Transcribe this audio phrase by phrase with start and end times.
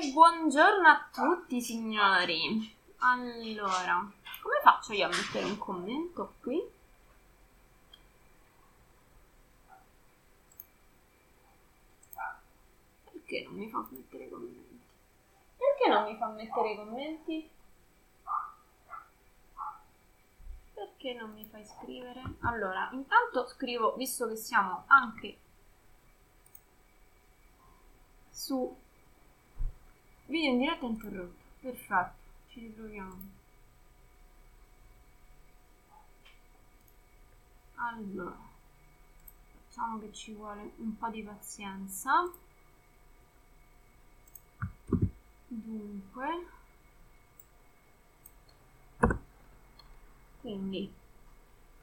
[0.00, 2.72] Buongiorno a tutti signori.
[2.98, 4.08] Allora,
[4.40, 6.62] come faccio io a mettere un commento qui?
[13.10, 14.80] Perché non mi fa mettere i commenti?
[15.56, 17.50] Perché non mi fa mettere i commenti?
[20.74, 22.22] Perché non mi fai scrivere?
[22.42, 25.38] Allora, intanto scrivo, visto che siamo anche
[28.30, 28.86] su
[30.28, 31.46] video in diretta interrotto.
[31.60, 32.14] Perfetto,
[32.48, 33.36] ci riproviamo.
[37.76, 38.36] Allora,
[39.66, 42.30] facciamo che ci vuole un po' di pazienza.
[45.46, 46.46] Dunque,
[50.42, 50.92] quindi,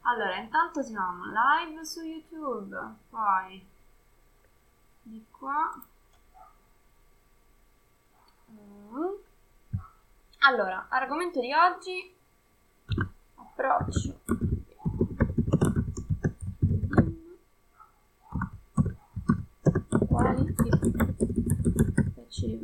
[0.02, 2.78] allora, intanto siamo live su YouTube,
[3.10, 3.66] poi
[5.02, 5.84] di qua.
[8.56, 9.16] Mm.
[10.40, 12.14] Allora, argomento di oggi,
[13.36, 14.20] approccio.
[20.08, 20.56] Quali
[22.30, 22.60] ci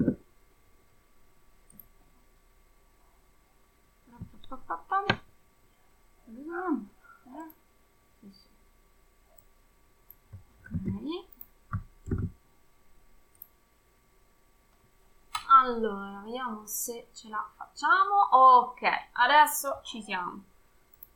[15.72, 18.28] Allora, vediamo se ce la facciamo.
[18.32, 18.82] Ok,
[19.14, 20.44] adesso ci siamo.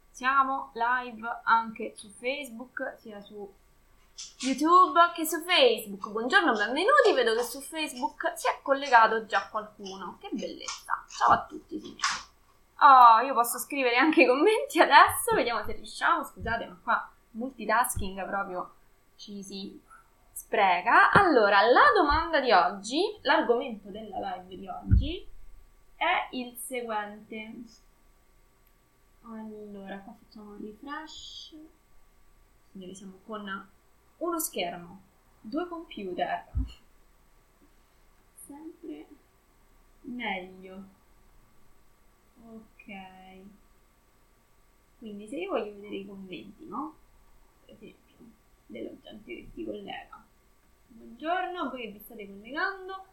[0.10, 3.54] Siamo live anche su Facebook, sia su
[4.40, 6.10] YouTube che su Facebook.
[6.10, 7.12] Buongiorno, benvenuti.
[7.14, 10.18] Vedo che su Facebook si è collegato già qualcuno.
[10.22, 11.04] Che bellezza.
[11.10, 12.00] Ciao a tutti, signori.
[12.80, 16.24] Oh, io posso scrivere anche i commenti adesso, vediamo se riusciamo.
[16.24, 18.74] Scusate, ma qua multitasking proprio
[19.18, 19.82] ci si
[20.46, 21.12] spreca.
[21.12, 25.28] Allora, la domanda di oggi, l'argomento della live di oggi
[25.96, 27.54] è il seguente.
[29.24, 31.56] Allora, qua facciamo un refresh.
[32.72, 33.70] Signori, siamo con
[34.18, 35.02] uno schermo,
[35.42, 36.46] due computer.
[38.46, 39.08] Sempre
[40.02, 40.84] meglio.
[42.46, 42.94] Ok.
[45.00, 46.96] Quindi se io voglio vedere i commenti, no?
[47.66, 48.16] Per esempio,
[48.68, 50.25] della gente che si collega.
[50.98, 53.06] Buongiorno, voi che vi state collegando.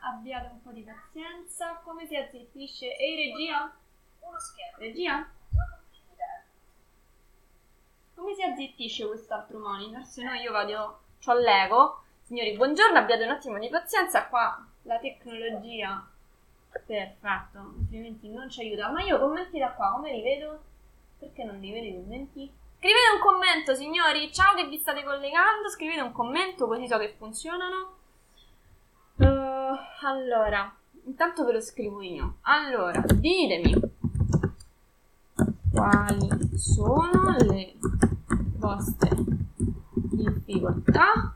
[0.00, 1.80] Abbiate un po' di pazienza.
[1.84, 2.96] Come si azzittisce?
[2.96, 3.72] Ehi regia?
[4.20, 4.78] Uno schermo.
[4.78, 5.30] Regia?
[8.14, 10.04] Come si azzittisce quest'altro monitor?
[10.04, 12.02] Se no io vado, ho l'ego.
[12.22, 14.26] Signori, buongiorno, abbiate un attimo di pazienza.
[14.26, 16.04] Qua la tecnologia
[16.70, 18.90] perfetto, altrimenti non ci aiuta.
[18.90, 20.60] Ma io commenti da qua, come li vedo?
[21.20, 22.52] Perché non li vedo i commenti?
[22.86, 24.32] Scrivete un commento, signori.
[24.32, 25.68] Ciao che vi state collegando.
[25.68, 27.96] Scrivete un commento così so che funzionano.
[29.16, 30.72] Uh, allora,
[31.06, 32.36] intanto ve lo scrivo io.
[32.42, 33.74] Allora, ditemi
[35.72, 37.74] quali sono le
[38.54, 39.10] vostre
[39.92, 41.34] difficoltà.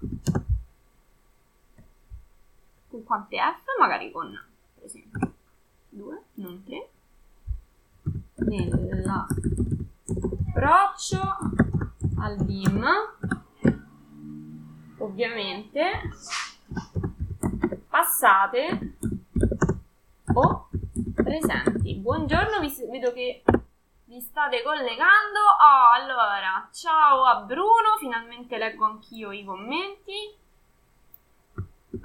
[2.90, 3.64] Con quante F?
[3.76, 4.40] Magari con,
[4.76, 5.32] per esempio,
[5.88, 6.88] 2, non 3.
[8.36, 9.26] Nella
[10.50, 11.20] approccio
[12.18, 12.84] al BIM
[14.98, 16.10] ovviamente
[17.88, 18.96] passate
[20.34, 20.68] o
[21.14, 21.94] presenti.
[21.94, 23.44] Buongiorno vi, vedo che
[24.06, 25.38] vi state collegando.
[25.60, 30.36] Oh allora ciao a Bruno finalmente leggo anch'io i commenti.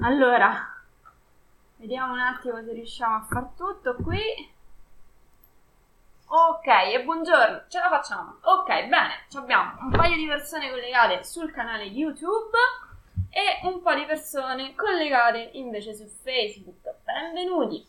[0.01, 0.53] Allora
[1.77, 4.53] vediamo un attimo se riusciamo a far tutto qui
[6.27, 8.39] Ok, e buongiorno, ce la facciamo.
[8.41, 12.57] Ok, bene, abbiamo un paio di persone collegate sul canale YouTube
[13.29, 16.95] e un po' di persone collegate invece su Facebook.
[17.03, 17.85] Benvenuti.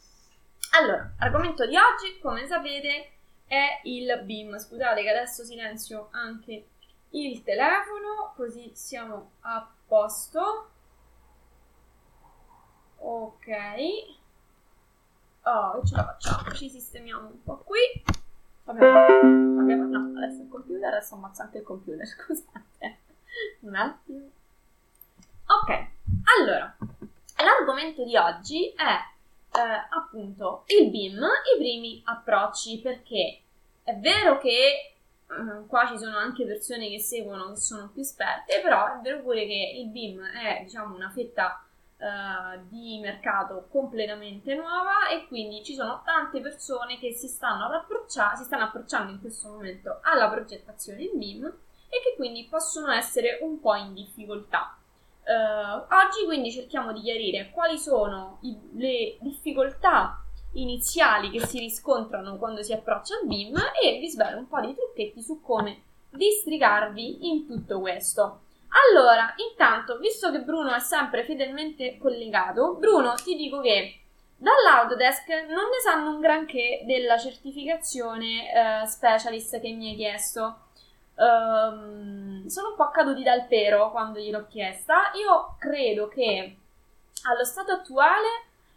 [0.79, 3.13] Allora, argomento di oggi, come sapete,
[3.47, 4.59] è il BIM.
[4.59, 6.69] Scusate che adesso silenzio anche
[7.11, 10.71] il telefono, così siamo a posto.
[12.99, 13.49] Ok.
[15.45, 18.25] Oh, ce la facciamo, ci sistemiamo un po' qui.
[18.69, 22.99] Abbiamo, no, adesso il computer, adesso ammazzo anche il computer, scusate.
[23.61, 24.31] Un attimo.
[25.47, 25.87] Ok,
[26.39, 26.77] allora,
[27.37, 33.41] l'argomento di oggi è eh, appunto il BIM, i primi approcci, perché
[33.85, 34.95] è vero che
[35.29, 39.21] eh, qua ci sono anche persone che seguono che sono più esperte, però è vero
[39.21, 41.66] pure che il BIM è diciamo una fetta
[41.99, 47.69] uh, di mercato completamente nuova e quindi ci sono tante persone che si stanno,
[48.07, 53.39] si stanno approcciando in questo momento alla progettazione in BIM e che quindi possono essere
[53.43, 54.77] un po' in difficoltà.
[55.25, 60.23] Uh, oggi quindi cerchiamo di chiarire quali sono i, le difficoltà
[60.53, 64.75] iniziali che si riscontrano quando si approccia al BIM e vi svelo un po' di
[64.75, 68.41] trucchetti su come districarvi in tutto questo.
[68.69, 74.01] Allora, intanto, visto che Bruno è sempre fedelmente collegato, Bruno ti dico che
[74.37, 80.61] dall'Autodesk non ne sanno un granché della certificazione uh, specialist che mi hai chiesto
[81.17, 85.11] um, sono un po' caduti dal pero quando gliel'ho chiesta.
[85.15, 86.57] Io credo che
[87.29, 88.29] allo stato attuale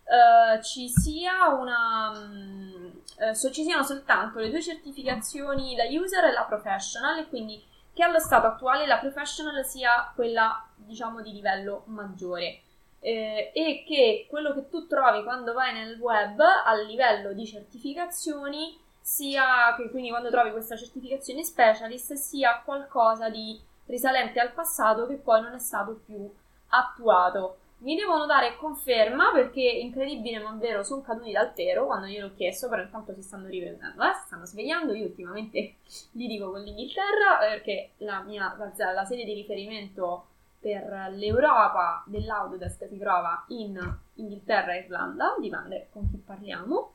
[0.03, 2.12] uh, ci sia una.
[2.12, 3.01] Um,
[3.33, 7.62] so, ci siano soltanto le due certificazioni, la user e la professional, e quindi
[7.94, 12.62] che allo stato attuale la professional sia quella, diciamo, di livello maggiore.
[13.01, 18.77] Eh, e che quello che tu trovi quando vai nel web a livello di certificazioni
[19.00, 25.15] sia che quindi quando trovi questa certificazione specialist sia qualcosa di risalente al passato che
[25.15, 26.30] poi non è stato più
[26.69, 27.57] attuato.
[27.80, 32.68] Mi devono dare conferma perché incredibile ma vero sono caduti dal pero quando gliel'ho chiesto,
[32.68, 34.14] però intanto si stanno riprendendo, eh?
[34.20, 34.94] si stanno svegliando.
[34.94, 35.76] Io ultimamente
[36.14, 40.26] li dico con l'Inghilterra perché la mia la, sede di riferimento
[40.60, 43.80] per l'Europa dell'Autodesk si trova in
[44.16, 46.94] Inghilterra e Irlanda, dipende con chi parliamo.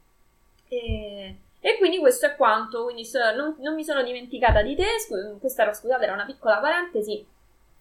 [0.69, 4.85] E e quindi questo è quanto, quindi non, non mi sono dimenticata di te,
[5.41, 7.27] questa era, scusate, era una piccola parentesi.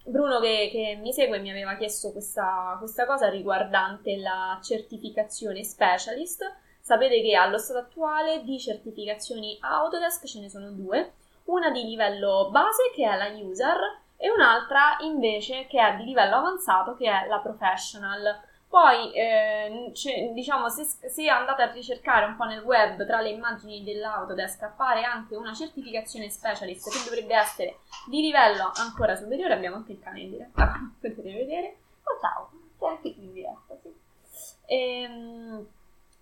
[0.06, 6.44] Bruno che, che mi segue mi aveva chiesto questa, questa cosa riguardante la certificazione specialist.
[6.82, 11.14] Sapete che allo stato attuale di certificazioni Autodesk ce ne sono due,
[11.46, 13.78] una di livello base che è la user
[14.18, 18.42] e un'altra invece che è di livello avanzato che è la professional.
[18.74, 19.92] Poi, eh,
[20.34, 25.04] diciamo, se, se, andate a ricercare un po' nel web tra le immagini dell'Autodesk appare
[25.04, 29.54] anche una certificazione specialist che dovrebbe essere di livello ancora superiore.
[29.54, 31.76] Abbiamo anche il cane in diretta, potete vedere.
[32.02, 32.50] Oh ciao,
[32.80, 33.94] c'è anche qui in diretta, sì.
[34.66, 35.68] Ehm,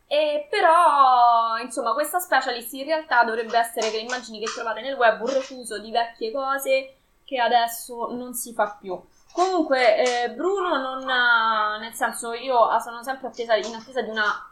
[0.07, 4.95] e però, insomma, questa specialist in realtà dovrebbe essere che le immagini che trovate nel
[4.95, 9.01] web un refuso di vecchie cose che adesso non si fa più.
[9.33, 14.51] Comunque, eh, Bruno non ha, nel senso, io sono sempre attesa, in attesa di una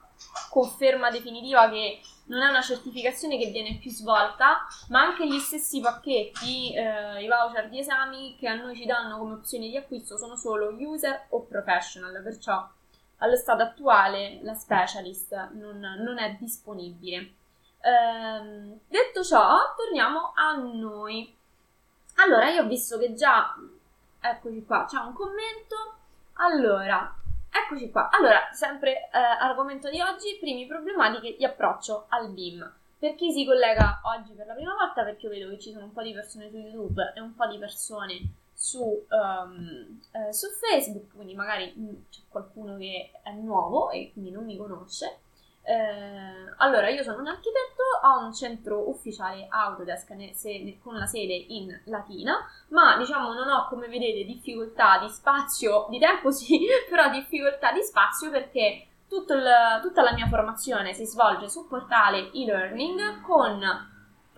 [0.50, 5.81] conferma definitiva che non è una certificazione che viene più svolta, ma anche gli stessi
[5.81, 10.18] pacchetti, eh, i voucher di esami che a noi ci danno come opzione di acquisto
[10.18, 12.68] sono solo user o professional, perciò
[13.18, 17.34] allo stato attuale la specialist non, non è disponibile.
[17.81, 21.36] Ehm, detto ciò, torniamo a noi.
[22.16, 23.56] Allora, io ho visto che già
[24.21, 25.75] Eccoci qua, c'è un commento.
[26.33, 27.16] Allora,
[27.50, 28.10] eccoci qua.
[28.10, 32.74] Allora, sempre eh, argomento di oggi, primi problematiche di approccio al BIM.
[33.00, 35.86] Per chi si collega oggi per la prima volta, perché io vedo che ci sono
[35.86, 40.48] un po' di persone su YouTube e un po' di persone su, um, eh, su
[40.50, 45.19] Facebook, quindi magari mh, mm, c'è qualcuno che è nuovo e quindi non mi conosce.
[45.61, 51.06] Eh, allora, io sono un architetto, ho un centro ufficiale Autodesk ne, se, con la
[51.06, 52.38] sede in Latina,
[52.69, 57.81] ma diciamo non ho, come vedete, difficoltà di spazio, di tempo sì, però difficoltà di
[57.81, 58.87] spazio perché
[59.35, 63.59] il, tutta la mia formazione si svolge sul portale e-learning con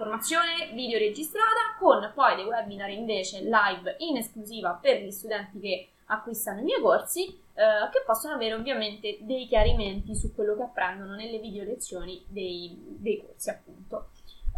[0.01, 5.89] formazione video registrata, con poi dei webinar invece live in esclusiva per gli studenti che
[6.05, 11.13] acquistano i miei corsi, eh, che possono avere ovviamente dei chiarimenti su quello che apprendono
[11.13, 14.09] nelle video lezioni dei, dei corsi, appunto.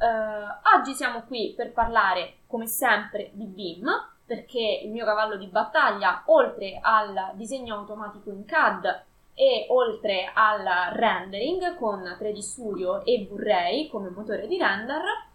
[0.02, 3.86] Eh, oggi siamo qui per parlare, come sempre, di BIM,
[4.26, 10.94] perché il mio cavallo di battaglia, oltre al disegno automatico in CAD e oltre al
[10.94, 15.32] rendering con 3D Studio e V-Ray come motore di render,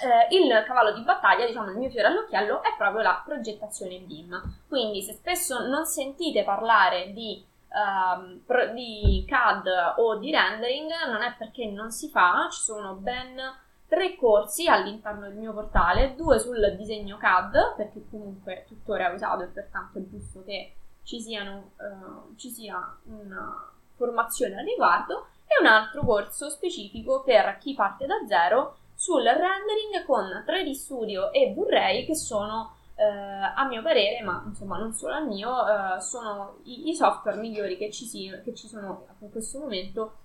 [0.00, 4.60] eh, il cavallo di battaglia, diciamo il mio fiore all'occhiello, è proprio la progettazione BIM.
[4.68, 11.22] Quindi se spesso non sentite parlare di, uh, pro- di CAD o di rendering, non
[11.22, 13.40] è perché non si fa, ci sono ben
[13.88, 19.42] tre corsi all'interno del mio portale, due sul disegno CAD, perché comunque tuttora è usato
[19.42, 25.60] e pertanto è giusto che ci, siano, uh, ci sia una formazione al riguardo, e
[25.60, 31.54] un altro corso specifico per chi parte da zero sul rendering con 3D Studio e
[31.54, 36.58] V-Ray che sono eh, a mio parere, ma insomma non solo al mio, eh, sono
[36.64, 40.16] i, i, software migliori che ci, si, che ci sono in questo momento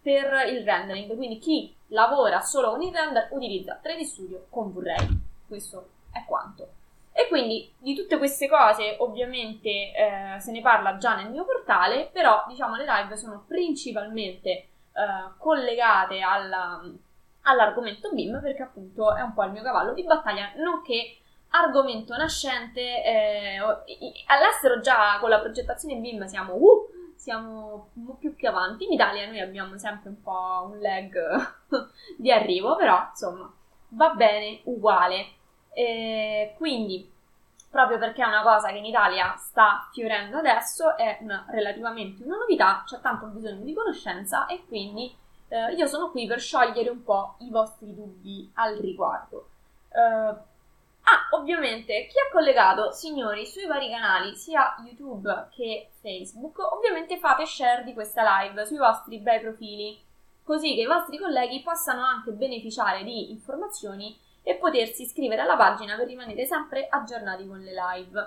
[0.00, 1.16] per il rendering.
[1.16, 5.08] Quindi chi lavora solo con il render utilizza 3D Studio con V-Ray.
[5.48, 6.74] Questo è quanto.
[7.10, 12.08] E quindi di tutte queste cose ovviamente eh, se ne parla già nel mio portale,
[12.12, 14.68] però diciamo le live sono principalmente eh,
[15.38, 16.80] collegate alla
[17.42, 21.16] all'argomento BIM perché appunto è un po' il mio cavallo di battaglia, nonché
[21.52, 23.58] argomento nascente, eh,
[24.26, 29.40] all'estero già con la progettazione BIM siamo, uh, siamo più che avanti, in Italia noi
[29.40, 31.14] abbiamo sempre un po' un lag
[32.16, 33.52] di arrivo, però insomma
[33.88, 35.26] va bene uguale.
[35.74, 37.10] Eh, quindi,
[37.70, 42.36] proprio perché è una cosa che in Italia sta fiorendo adesso, è una, relativamente una
[42.36, 45.14] novità, c'è tanto bisogno di conoscenza e quindi
[45.52, 49.48] eh, io sono qui per sciogliere un po' i vostri dubbi al riguardo.
[49.90, 50.50] Eh,
[51.04, 57.44] Ah, ovviamente, chi è collegato, signori, sui vari canali, sia YouTube che Facebook, ovviamente fate
[57.44, 60.00] share di questa live sui vostri bei profili,
[60.44, 65.96] così che i vostri colleghi possano anche beneficiare di informazioni e potersi iscrivere alla pagina
[65.96, 68.18] per rimanere sempre aggiornati con le live.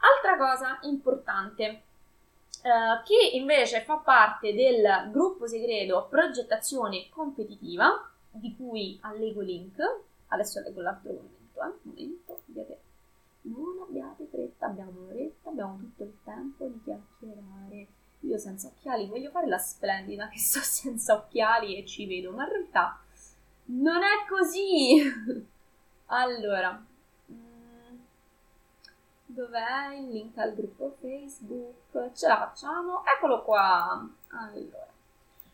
[0.00, 1.82] Altra cosa importante,
[2.62, 9.78] eh, chi invece fa parte del gruppo segreto progettazione competitiva, di cui allego link,
[10.28, 11.78] adesso leggo l'altro commento eh?
[11.82, 12.80] momento, abbiate,
[13.42, 17.86] non abbiate fretta, abbiamo un'oretta, abbiamo tutto il tempo di chiacchierare.
[18.24, 22.44] Io senza occhiali voglio fare la splendida che sto senza occhiali e ci vedo, ma
[22.44, 23.00] in realtà
[23.66, 25.00] non è così.
[26.06, 26.84] allora,
[29.34, 32.12] dov'è il link al gruppo Facebook?
[32.14, 33.02] Ce la facciamo?
[33.04, 34.08] Eccolo qua.
[34.28, 34.86] Allora,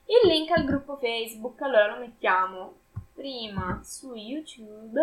[0.04, 2.74] il link al gruppo Facebook, allora lo mettiamo
[3.14, 5.00] prima su YouTube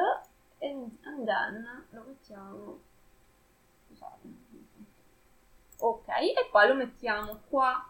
[0.60, 2.80] and then lo mettiamo
[5.80, 7.90] ok e poi lo mettiamo qua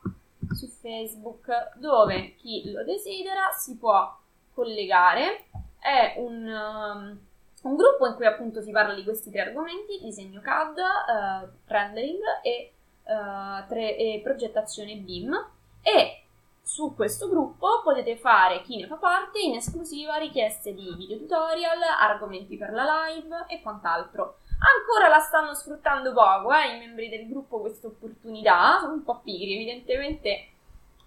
[0.52, 4.18] su facebook dove chi lo desidera si può
[4.54, 5.46] collegare
[5.80, 7.20] è un, um,
[7.64, 12.22] un gruppo in cui appunto si parla di questi tre argomenti disegno CAD, uh, rendering
[12.42, 15.34] e, uh, tre, e progettazione BIM
[15.82, 16.24] e
[16.62, 21.82] su questo gruppo potete fare, chi ne fa parte, in esclusiva richieste di video tutorial,
[22.00, 24.38] argomenti per la live e quant'altro.
[24.60, 29.20] Ancora la stanno sfruttando poco, eh, i membri del gruppo questa opportunità, sono un po'
[29.20, 30.48] pigri, evidentemente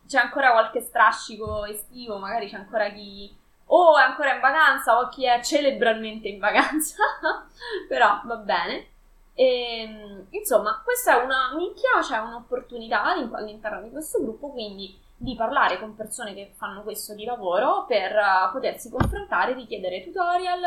[0.06, 3.34] c'è ancora qualche strascico estivo, magari c'è ancora chi
[3.66, 6.96] o è ancora in vacanza o chi è celebralmente in vacanza,
[7.88, 8.88] però va bene.
[9.35, 14.99] E, ehm, insomma, questa è una nicchia, c'è cioè un'opportunità all'interno di questo gruppo, quindi
[15.18, 20.62] di parlare con persone che fanno questo di lavoro per uh, potersi confrontare, richiedere tutorial,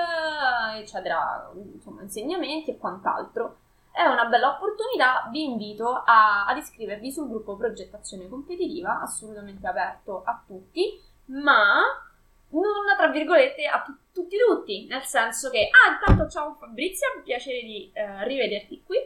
[0.78, 3.58] eccetera, insomma, insegnamenti e quant'altro.
[3.92, 10.22] È una bella opportunità, vi invito a, ad iscrivervi sul gruppo progettazione competitiva, assolutamente aperto
[10.24, 11.82] a tutti, ma
[12.52, 17.62] non tra virgolette a tu- tutti tutti, nel senso che, ah, intanto ciao Fabrizia, piacere
[17.62, 18.98] di eh, rivederti qui.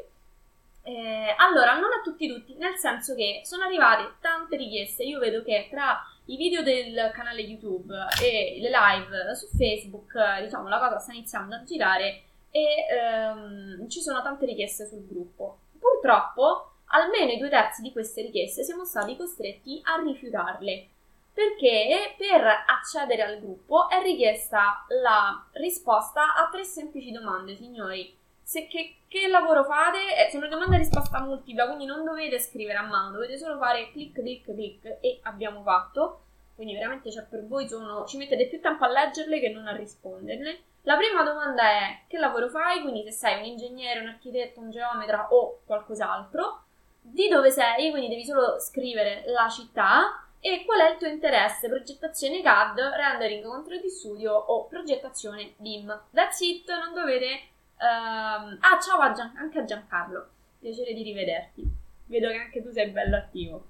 [0.86, 5.04] Eh, allora, non a tutti tutti, nel senso che sono arrivate tante richieste.
[5.04, 10.68] Io vedo che tra i video del canale YouTube e le live su Facebook, diciamo,
[10.68, 15.60] la cosa sta iniziando a girare e ehm, ci sono tante richieste sul gruppo.
[15.80, 20.88] Purtroppo, almeno i due terzi di queste richieste siamo stati costretti a rifiutarle
[21.34, 28.68] perché per accedere al gruppo è richiesta la risposta a tre semplici domande, signori se
[28.68, 30.28] che, che, lavoro fate?
[30.28, 33.90] Eh, sono domande a risposta multipla, quindi non dovete scrivere a mano, dovete solo fare
[33.92, 36.20] clic, clic, clic e abbiamo fatto.
[36.54, 39.76] Quindi veramente cioè, per voi sono, ci mettete più tempo a leggerle che non a
[39.76, 40.60] risponderle.
[40.84, 42.82] La prima domanda è che lavoro fai?
[42.82, 46.62] Quindi se sei un ingegnere, un architetto, un geometra o qualcos'altro.
[47.02, 47.90] Di dove sei?
[47.90, 51.70] Quindi devi solo scrivere la città e qual è il tuo interesse?
[51.70, 56.02] Progettazione CAD, rendering, controllo di studio o progettazione BIM.
[56.12, 57.52] That's it, non dovete
[57.84, 60.28] Uh, ah, ciao a Gian, anche a Giancarlo.
[60.60, 61.64] Piacere di rivederti.
[62.06, 63.66] Vedo che anche tu sei bello attivo.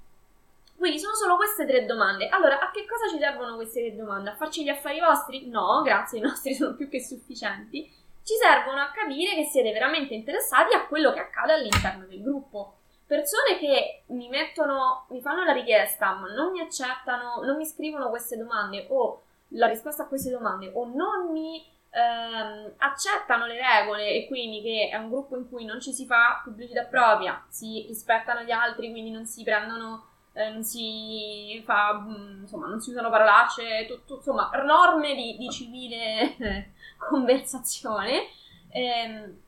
[0.78, 2.28] Quindi sono solo queste tre domande.
[2.30, 4.30] Allora, a che cosa ci servono queste tre domande?
[4.30, 5.48] A farci gli affari vostri?
[5.48, 7.92] No, grazie, i nostri sono più che sufficienti.
[8.24, 12.78] Ci servono a capire che siete veramente interessati a quello che accade all'interno del gruppo.
[13.14, 18.10] Persone che mi mettono, mi fanno la richiesta, ma non mi accettano, non mi scrivono
[18.10, 24.10] queste domande o la risposta a queste domande o non mi ehm, accettano le regole
[24.14, 27.86] e quindi che è un gruppo in cui non ci si fa pubblicità propria, si
[27.86, 32.90] rispettano gli altri, quindi non si prendono, eh, non si fa, mm, insomma, non si
[32.90, 38.24] usano parolacce, tutto, insomma, norme di, di civile conversazione.
[38.72, 39.43] Ehm,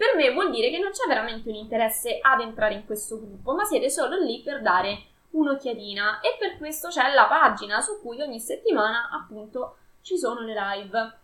[0.00, 3.52] per me vuol dire che non c'è veramente un interesse ad entrare in questo gruppo,
[3.52, 4.98] ma siete solo lì per dare
[5.32, 10.54] un'occhiatina e per questo c'è la pagina su cui ogni settimana appunto ci sono le
[10.54, 11.18] live.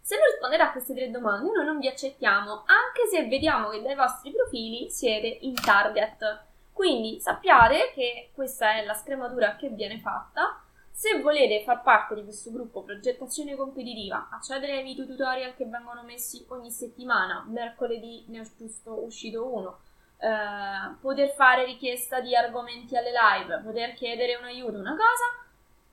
[0.00, 3.82] Se non rispondete a queste tre domande, noi non vi accettiamo, anche se vediamo che
[3.82, 6.44] dai vostri profili siete in target.
[6.72, 10.63] Quindi sappiate che questa è la scrematura che viene fatta.
[10.96, 16.04] Se volete far parte di questo gruppo progettazione competitiva, accedere ai video tutorial che vengono
[16.04, 19.80] messi ogni settimana, mercoledì ne ho giusto uscito uno,
[20.18, 25.44] eh, poter fare richiesta di argomenti alle live, poter chiedere un aiuto, una cosa,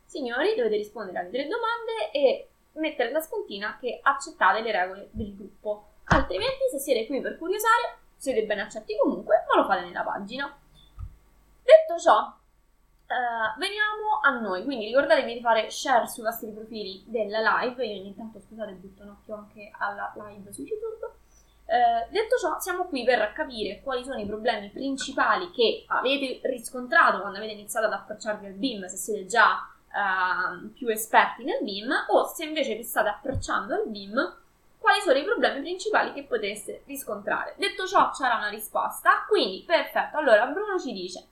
[0.05, 5.35] signori, dovete rispondere alle tre domande e mettere la spuntina che accettate le regole del
[5.35, 5.87] gruppo.
[6.03, 10.55] Altrimenti, se siete qui per curiosare, siete ben accetti comunque, ma lo fate nella pagina.
[11.63, 12.39] Detto ciò,
[13.11, 14.63] uh, veniamo a noi.
[14.63, 17.85] Quindi ricordatevi di fare share sui vostri profili della live.
[17.85, 21.05] Io ogni tanto, scusate, butto un occhio anche alla live su YouTube.
[21.71, 27.21] Uh, detto ciò, siamo qui per capire quali sono i problemi principali che avete riscontrato
[27.21, 31.89] quando avete iniziato ad approcciarvi al BIM, se siete già uh, più esperti nel BIM,
[32.09, 34.35] o se invece vi state approcciando al BIM,
[34.79, 37.55] quali sono i problemi principali che potreste riscontrare.
[37.57, 40.17] Detto ciò, c'era una risposta, quindi perfetto.
[40.17, 41.25] Allora, Bruno ci dice: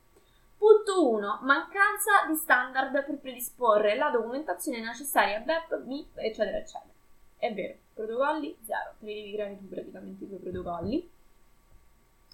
[0.60, 1.39] Punto 1.
[1.44, 6.92] Mancanza di standard per predisporre la documentazione necessaria BEP, BIP, eccetera, eccetera.
[7.38, 11.10] È vero, protocolli zero, te li devi creare tu praticamente i tuoi protocolli.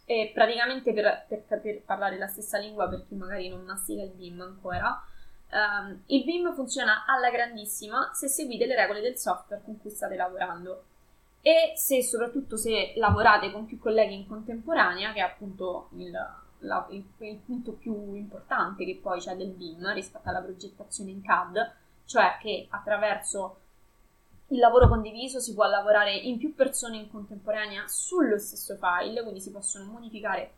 [0.05, 4.09] E praticamente per, per, per parlare la stessa lingua per chi magari non mastica il
[4.09, 5.03] BIM ancora,
[5.51, 10.15] um, il BIM funziona alla grandissima se seguite le regole del software con cui state
[10.15, 10.85] lavorando
[11.41, 16.11] e se soprattutto se lavorate con più colleghi in contemporanea, che è appunto il,
[16.65, 21.21] la, il, il punto più importante che poi c'è del BIM rispetto alla progettazione in
[21.21, 21.73] CAD,
[22.05, 23.59] cioè che attraverso
[24.49, 29.41] il lavoro condiviso si può lavorare in più persone in contemporanea sullo stesso file, quindi
[29.41, 30.53] si possono modificare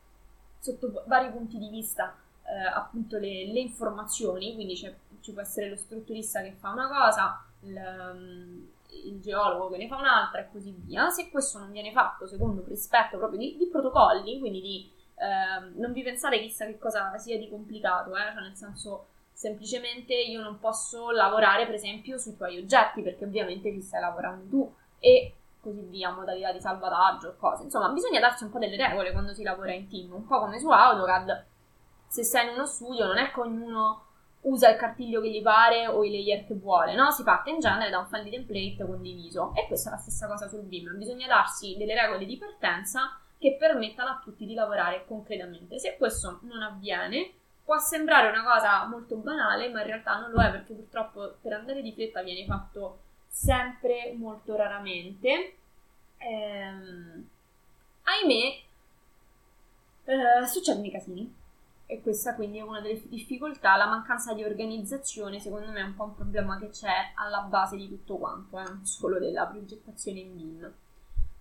[0.60, 5.78] sotto vari punti di vista eh, appunto le, le, informazioni, quindi ci può essere lo
[5.78, 8.68] strutturista che fa una cosa, il,
[9.06, 11.10] il geologo che ne fa un'altra e così via.
[11.10, 15.92] Se questo non viene fatto secondo rispetto proprio di, di protocolli, quindi di, eh, non
[15.94, 18.32] vi pensate chissà che cosa sia di complicato, eh?
[18.34, 23.72] cioè nel senso semplicemente io non posso lavorare per esempio sui tuoi oggetti perché ovviamente
[23.72, 27.64] ci stai lavorando tu e così via, modalità di salvataggio, cose.
[27.64, 30.60] Insomma, bisogna darsi un po' delle regole quando si lavora in team, un po' come
[30.60, 31.46] su AutoCAD.
[32.08, 34.04] Se sei in uno studio non è che ognuno
[34.42, 37.12] usa il cartiglio che gli pare o i layer che vuole, no?
[37.12, 40.28] Si parte in genere da un file di template condiviso e questa è la stessa
[40.28, 45.06] cosa sul BIM, bisogna darsi delle regole di partenza che permettano a tutti di lavorare
[45.06, 45.80] concretamente.
[45.80, 47.32] Se questo non avviene,
[47.64, 51.54] può sembrare una cosa molto banale, ma in realtà non lo è perché purtroppo per
[51.54, 55.56] andare di fretta viene fatto sempre molto raramente.
[56.18, 57.30] Ehm,
[58.04, 58.62] ahimè,
[60.06, 61.36] eh, succedono i casini
[61.86, 65.96] e questa quindi è una delle difficoltà, la mancanza di organizzazione secondo me è un
[65.96, 70.36] po' un problema che c'è alla base di tutto quanto, eh, solo della progettazione in
[70.36, 70.74] BIM.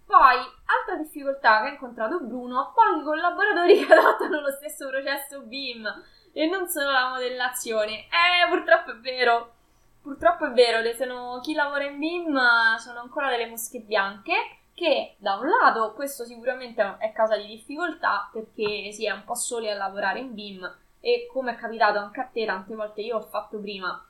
[0.07, 5.85] Poi, altra difficoltà che ha incontrato Bruno, pochi collaboratori che adottano lo stesso processo BIM
[6.33, 8.07] e non solo la modellazione.
[8.07, 9.55] Eh, purtroppo è vero,
[10.01, 14.35] purtroppo è vero, sono, chi lavora in BIM sono ancora delle mosche bianche
[14.77, 19.35] che da un lato questo sicuramente è causa di difficoltà perché si è un po'
[19.35, 23.16] soli a lavorare in BIM e come è capitato anche a te tante volte io
[23.16, 24.07] ho fatto prima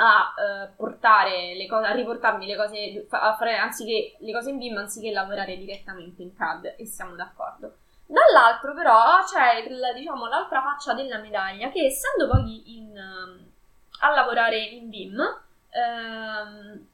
[0.00, 4.58] a eh, portare le cose, a riportarmi le cose, a fare anziché le cose in
[4.58, 7.78] BIM anziché lavorare direttamente in CAD e siamo d'accordo.
[8.06, 14.58] Dall'altro però c'è il, diciamo, l'altra faccia della medaglia che essendo pochi in, a lavorare
[14.58, 16.86] in BIM ehm,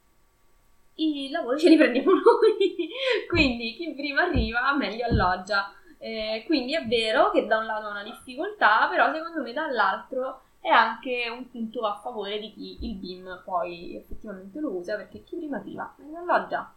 [0.97, 2.89] i lavori ce li prendiamo noi.
[3.29, 5.73] quindi chi prima arriva meglio alloggia.
[5.99, 10.43] Eh, quindi è vero che da un lato è una difficoltà, però secondo me dall'altro
[10.65, 15.23] è anche un punto a favore di chi il BIM poi effettivamente lo usa, perché
[15.23, 16.73] chi prima arriva meglio alloggia.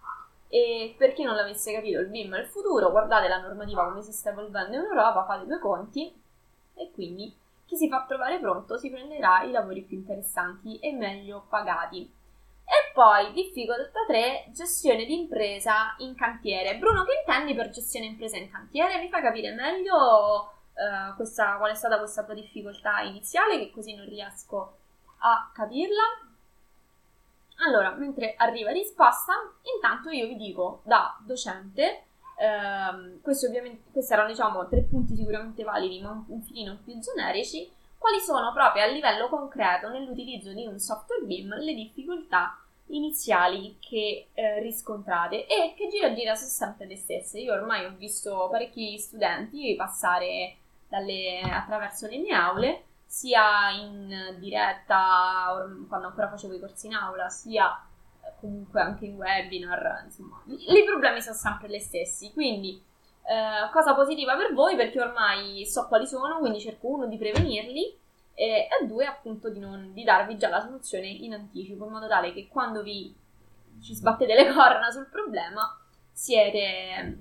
[0.49, 4.01] E per chi non l'avesse capito, il BIM è il futuro, guardate la normativa come
[4.01, 6.13] si sta evolvendo in Europa, fate due conti
[6.73, 7.33] e quindi
[7.65, 12.01] chi si fa trovare pronto si prenderà i lavori più interessanti e meglio pagati.
[12.01, 16.77] E poi difficoltà 3, gestione di impresa in cantiere.
[16.77, 18.99] Bruno, che intendi per gestione impresa in cantiere?
[18.99, 23.95] Mi fa capire meglio uh, questa, qual è stata questa tua difficoltà iniziale, che così
[23.95, 24.77] non riesco
[25.19, 26.03] a capirla.
[27.65, 29.33] Allora, mentre arriva risposta,
[29.75, 32.03] intanto io vi dico da docente,
[32.37, 33.47] ehm, questi,
[33.91, 38.53] questi erano diciamo tre punti sicuramente validi, ma un, un filino più generici quali sono
[38.53, 42.57] proprio a livello concreto nell'utilizzo di un software BIM le difficoltà
[42.89, 47.39] iniziali che eh, riscontrate e che gira gira sono sempre le stesse.
[47.39, 50.55] Io ormai ho visto parecchi studenti passare
[50.87, 55.55] dalle, attraverso le mie aule, sia in diretta
[55.87, 57.71] quando ancora facevo i corsi in aula, sia
[58.23, 62.31] eh, comunque anche in webinar, insomma, i problemi sono sempre gli stessi.
[62.33, 62.81] Quindi
[63.23, 67.97] eh, cosa positiva per voi perché ormai so quali sono, quindi cerco uno di prevenirli
[68.33, 72.07] e, e due appunto di, non, di darvi già la soluzione in anticipo in modo
[72.07, 73.13] tale che quando vi
[73.81, 75.77] ci sbattete le corna sul problema
[76.11, 77.17] siete,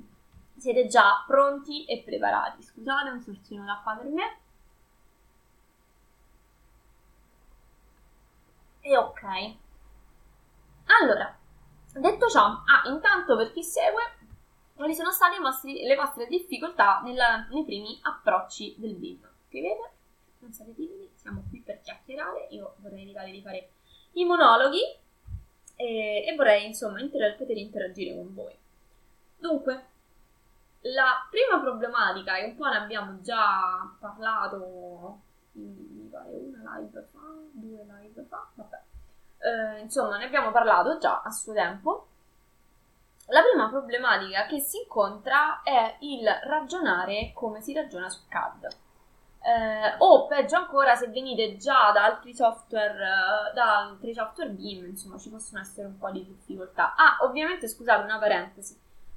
[0.56, 2.62] siete già pronti e preparati.
[2.62, 4.38] Scusate un sorsino d'acqua per me.
[8.80, 9.56] E ok.
[11.00, 11.36] Allora,
[11.92, 14.02] detto ciò, ah, intanto per chi segue,
[14.74, 19.28] quali sono state le vostre difficoltà nella, nei primi approcci del BIM?
[19.48, 19.90] Scrivete,
[20.38, 23.70] non siete timidi, siamo qui per chiacchierare, io vorrei evitare di fare
[24.12, 24.82] i monologhi
[25.74, 28.56] e, e vorrei insomma inter- poter interagire con voi.
[29.38, 29.86] Dunque,
[30.94, 35.20] la prima problematica, e un po' ne abbiamo già parlato,
[36.10, 37.18] pare una live fa,
[37.52, 38.82] due live fa, vabbè,
[39.38, 42.08] eh, insomma ne abbiamo parlato già a suo tempo.
[43.28, 48.68] La prima problematica che si incontra è il ragionare come si ragiona su CAD.
[49.46, 54.86] Eh, o peggio ancora se venite già da altri software, uh, da altri software BIM,
[54.86, 56.94] insomma ci possono essere un po' di difficoltà.
[56.96, 58.76] Ah, ovviamente scusate una parentesi.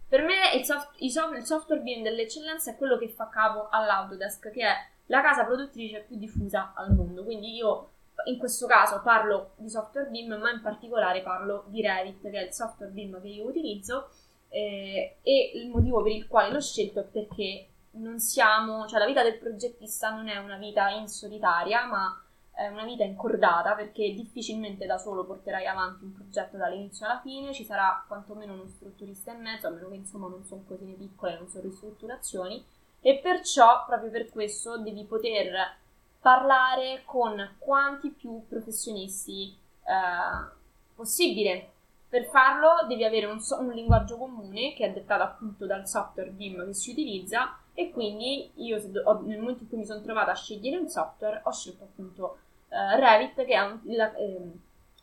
[0.09, 4.49] Per me il, soft, soft, il software BIM dell'eccellenza è quello che fa capo all'Autodesk,
[4.49, 4.73] che è
[5.05, 7.23] la casa produttrice più diffusa al mondo.
[7.23, 7.91] Quindi io
[8.25, 12.45] in questo caso parlo di software BIM, ma in particolare parlo di Revit, che è
[12.45, 14.09] il software BIM che io utilizzo.
[14.49, 19.05] Eh, e il motivo per il quale l'ho scelto è perché non siamo, cioè la
[19.05, 22.19] vita del progettista non è una vita in solitaria, ma
[22.67, 27.63] una vita incordata perché difficilmente da solo porterai avanti un progetto dall'inizio alla fine, ci
[27.63, 31.47] sarà quantomeno uno strutturista in mezzo, a meno che insomma non sono cosine piccole, non
[31.47, 32.63] sono ristrutturazioni,
[33.01, 35.77] e perciò proprio per questo devi poter
[36.19, 40.57] parlare con quanti più professionisti eh,
[40.93, 41.71] possibile.
[42.09, 46.31] Per farlo devi avere un, so- un linguaggio comune che è dettato appunto dal software
[46.31, 48.77] BIM che si utilizza e quindi io
[49.23, 52.99] nel momento in cui mi sono trovata a scegliere un software ho scelto appunto uh,
[52.99, 54.51] Revit che è un, la, eh,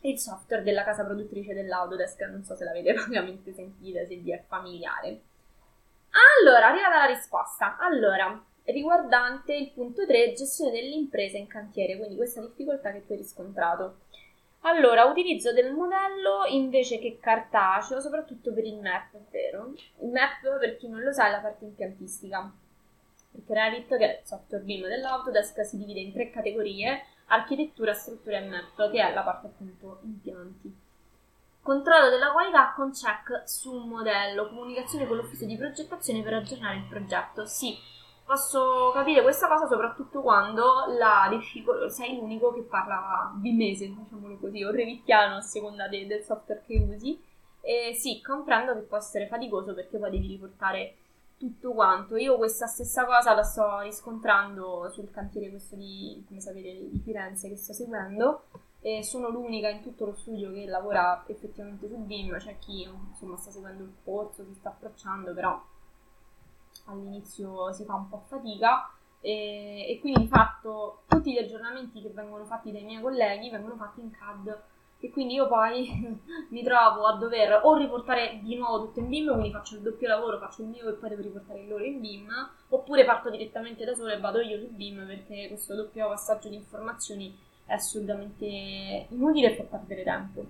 [0.01, 4.43] il software della casa produttrice dell'Autodesk, non so se l'avete propriamente sentita, se vi è
[4.47, 5.21] familiare.
[6.39, 7.77] Allora, arrivata la risposta.
[7.77, 13.19] Allora, riguardante il punto 3, gestione dell'impresa in cantiere, quindi questa difficoltà che tu hai
[13.19, 13.99] riscontrato.
[14.61, 19.73] Allora, utilizzo del modello invece che cartaceo, soprattutto per il map, vero?
[20.01, 22.51] Il map, per chi non lo sa, è la parte impiantistica
[23.37, 28.37] perché Revit, che è il software BIM dell'Autodesk, si divide in tre categorie, architettura, struttura
[28.37, 30.85] e map, che è la parte appunto impianti.
[31.61, 36.77] Controllo della qualità con check su un modello, comunicazione con l'ufficio di progettazione per aggiornare
[36.77, 37.45] il progetto.
[37.45, 37.77] Sì,
[38.25, 40.85] posso capire questa cosa soprattutto quando
[41.29, 46.63] difficol- sei l'unico che parla bimese, diciamolo così, o revittiano a seconda de- del software
[46.65, 47.21] che usi.
[47.59, 50.95] E sì, comprendo che può essere faticoso perché poi devi riportare
[51.37, 52.15] tutto quanto.
[52.17, 57.47] Io questa stessa cosa la sto riscontrando sul cantiere questo di, come sapete, di Firenze
[57.49, 58.43] che sto seguendo.
[58.81, 63.35] E sono l'unica in tutto lo studio che lavora effettivamente su BIM, c'è chi insomma
[63.35, 65.61] sta seguendo il corso, si sta approcciando, però
[66.85, 68.91] all'inizio si fa un po' fatica.
[69.19, 73.75] E, e quindi di fatto tutti gli aggiornamenti che vengono fatti dai miei colleghi vengono
[73.75, 74.61] fatti in CAD
[74.99, 76.17] e quindi io poi
[76.49, 80.07] mi trovo a dover o riportare di nuovo tutto in BIM, quindi faccio il doppio
[80.07, 83.85] lavoro, faccio il mio e poi devo riportare il loro in BIM, oppure parto direttamente
[83.85, 89.07] da solo e vado io su BIM perché questo doppio passaggio di informazioni è assolutamente
[89.09, 90.45] inutile e fa perdere tempo.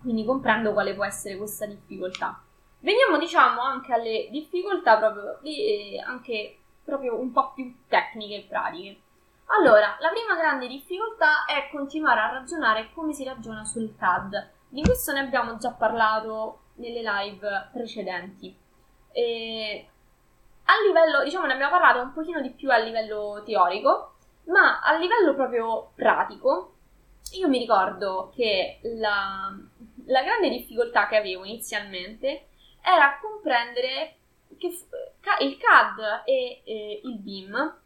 [0.00, 2.40] Quindi comprendo quale può essere questa difficoltà.
[2.80, 8.96] Veniamo diciamo anche alle difficoltà proprio, eh, anche proprio un po' più tecniche e pratiche.
[9.46, 14.50] Allora, la prima grande difficoltà è continuare a ragionare come si ragiona sul CAD.
[14.68, 18.56] Di questo ne abbiamo già parlato nelle live precedenti.
[19.12, 19.88] E
[20.64, 24.96] a livello, diciamo, ne abbiamo parlato un pochino di più a livello teorico, ma a
[24.96, 26.74] livello proprio pratico,
[27.32, 29.54] io mi ricordo che la,
[30.06, 32.48] la grande difficoltà che avevo inizialmente
[32.82, 34.16] era comprendere
[34.58, 34.66] che
[35.40, 37.82] il CAD e, e il BIM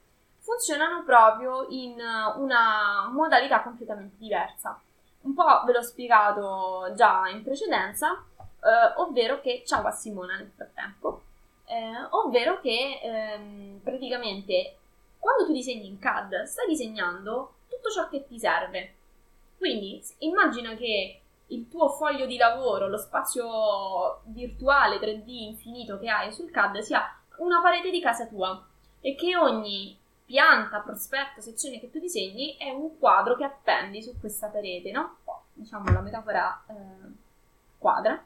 [0.48, 4.80] funzionano proprio in eh, una modalità completamente diversa.
[5.20, 10.50] Un po' ve l'ho spiegato già in precedenza, eh, ovvero che, ciao a Simona nel
[10.54, 11.22] frattempo,
[11.66, 14.76] eh, ovvero che ehm, praticamente
[15.18, 18.94] quando tu disegni in CAD stai disegnando tutto ciò che ti serve.
[19.58, 26.32] Quindi immagina che il tuo foglio di lavoro, lo spazio virtuale 3D infinito che hai
[26.32, 27.02] sul CAD sia
[27.38, 28.64] una parete di casa tua
[29.00, 34.14] e che ogni pianta, prospetto, sezione che tu disegni è un quadro che appendi su
[34.20, 35.16] questa parete, no?
[35.54, 36.74] Diciamo la metafora eh,
[37.78, 38.22] quadra.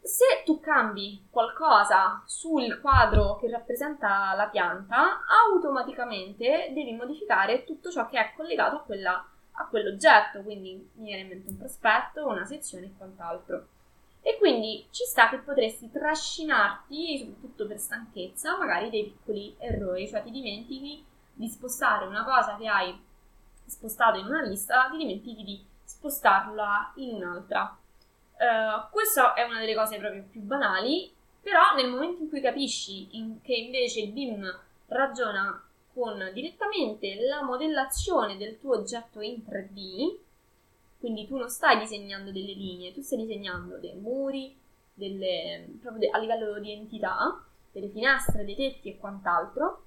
[0.00, 5.20] se tu cambi qualcosa sul quadro che rappresenta la pianta,
[5.52, 11.22] automaticamente devi modificare tutto ciò che è collegato a, quella, a quell'oggetto, quindi mi viene
[11.22, 13.66] in mente un prospetto, una sezione e quant'altro.
[14.26, 20.22] E quindi ci sta che potresti trascinarti, soprattutto per stanchezza, magari dei piccoli errori, cioè
[20.22, 22.98] ti dimentichi di spostare una cosa che hai
[23.66, 27.76] spostato in una lista, ti dimentichi di spostarla in un'altra.
[28.38, 33.18] Uh, questa è una delle cose proprio più banali, però nel momento in cui capisci
[33.18, 40.16] in che invece il BIM ragiona con direttamente la modellazione del tuo oggetto in 3D,
[41.04, 44.56] quindi tu non stai disegnando delle linee, tu stai disegnando dei muri,
[44.94, 49.84] delle, proprio a livello di entità, delle finestre, dei tetti e quant'altro,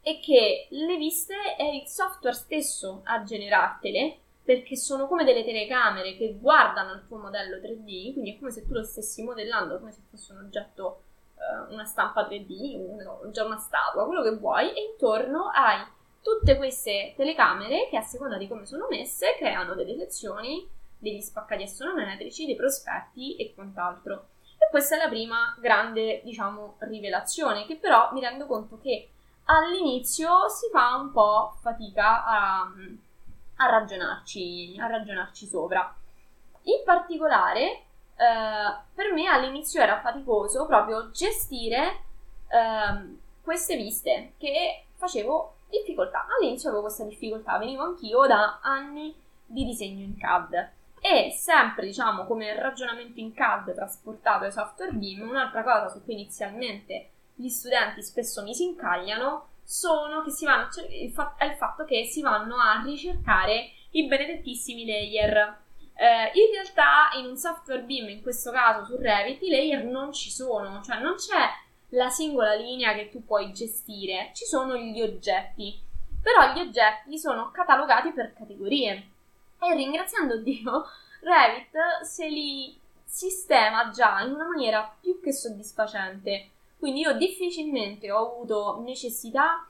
[0.00, 6.16] e che le viste è il software stesso a generartele perché sono come delle telecamere
[6.16, 9.92] che guardano il tuo modello 3D, quindi è come se tu lo stessi modellando, come
[9.92, 11.02] se fosse un oggetto,
[11.34, 15.84] uh, una stampa 3D, un, già una statua, quello che vuoi, e intorno hai
[16.24, 20.66] tutte queste telecamere che a seconda di come sono messe creano delle sezioni,
[20.98, 24.28] degli spaccati astronometrici, dei prospetti e quant'altro.
[24.56, 29.10] E questa è la prima grande, diciamo, rivelazione, che però mi rendo conto che
[29.44, 32.72] all'inizio si fa un po' fatica a
[33.56, 35.94] a ragionarci, a ragionarci sopra.
[36.62, 37.62] In particolare,
[38.16, 42.04] eh, per me all'inizio era faticoso proprio gestire
[42.48, 46.26] eh, queste viste che facevo difficoltà.
[46.38, 49.14] All'inizio avevo questa difficoltà, venivo anch'io da anni
[49.46, 55.28] di disegno in CAD e sempre diciamo come ragionamento in CAD trasportato ai software BIM,
[55.28, 60.68] un'altra cosa su cui inizialmente gli studenti spesso mi si incagliano sono che si vanno,
[61.36, 65.62] è il fatto che si vanno a ricercare i benedettissimi layer.
[65.96, 70.12] Eh, in realtà in un software BIM, in questo caso su Revit, i layer non
[70.12, 71.48] ci sono, cioè non c'è
[71.94, 75.80] la singola linea che tu puoi gestire, ci sono gli oggetti.
[76.20, 79.10] Però gli oggetti sono catalogati per categorie.
[79.60, 80.84] E ringraziando Dio,
[81.20, 86.50] Revit se li sistema già in una maniera più che soddisfacente.
[86.78, 89.66] Quindi io difficilmente ho avuto necessità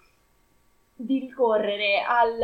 [0.96, 2.40] di ricorrere al,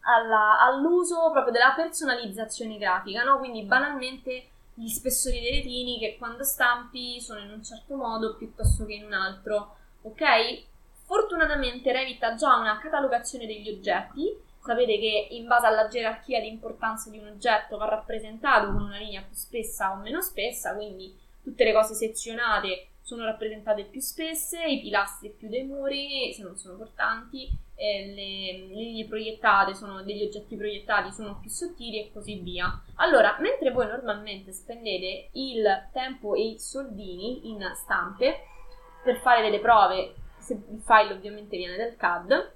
[0.00, 3.38] alla, all'uso proprio della personalizzazione grafica, no?
[3.38, 4.48] Quindi banalmente
[4.78, 9.04] gli spessori dei retini che quando stampi sono in un certo modo piuttosto che in
[9.04, 10.62] un altro, ok?
[11.04, 16.48] Fortunatamente Revit ha già una catalogazione degli oggetti, sapete che in base alla gerarchia di
[16.48, 21.12] importanza di un oggetto va rappresentato con una linea più spessa o meno spessa, quindi
[21.42, 26.56] tutte le cose sezionate sono rappresentate più spesse, i pilastri più dei muri, se non
[26.56, 32.40] sono portanti, eh, le, linee proiettate sono degli oggetti proiettati sono più sottili e così
[32.40, 32.82] via.
[32.96, 38.42] Allora, mentre voi normalmente spendete il tempo e i soldini in stampe
[39.04, 42.52] per fare delle prove, se il file ovviamente viene dal CAD,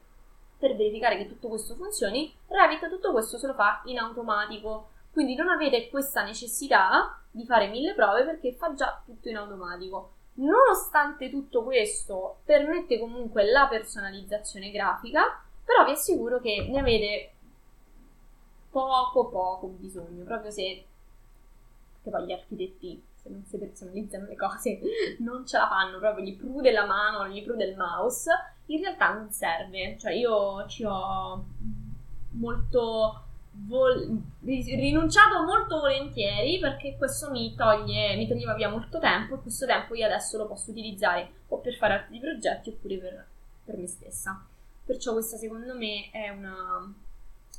[0.58, 4.90] per verificare che tutto questo funzioni, Revit tutto questo se lo fa in automatico.
[5.12, 10.12] Quindi non avete questa necessità di fare mille prove perché fa già tutto in automatico.
[10.34, 17.32] Nonostante tutto questo, permette comunque la personalizzazione grafica, però vi assicuro che ne avete
[18.70, 20.84] poco poco bisogno, proprio se
[22.02, 24.80] che poi gli architetti se non si personalizzano le cose
[25.20, 28.30] non ce la fanno, proprio gli prude la mano, gli prude il mouse,
[28.66, 31.44] in realtà non serve, cioè io ci ho
[32.30, 33.21] molto
[33.52, 39.66] vol- rinunciato molto volentieri perché questo mi toglie, mi toglieva via molto tempo e questo
[39.66, 43.26] tempo io adesso lo posso utilizzare o per fare altri progetti oppure per,
[43.64, 44.44] per me stessa.
[44.84, 46.92] Perciò questa secondo me è una,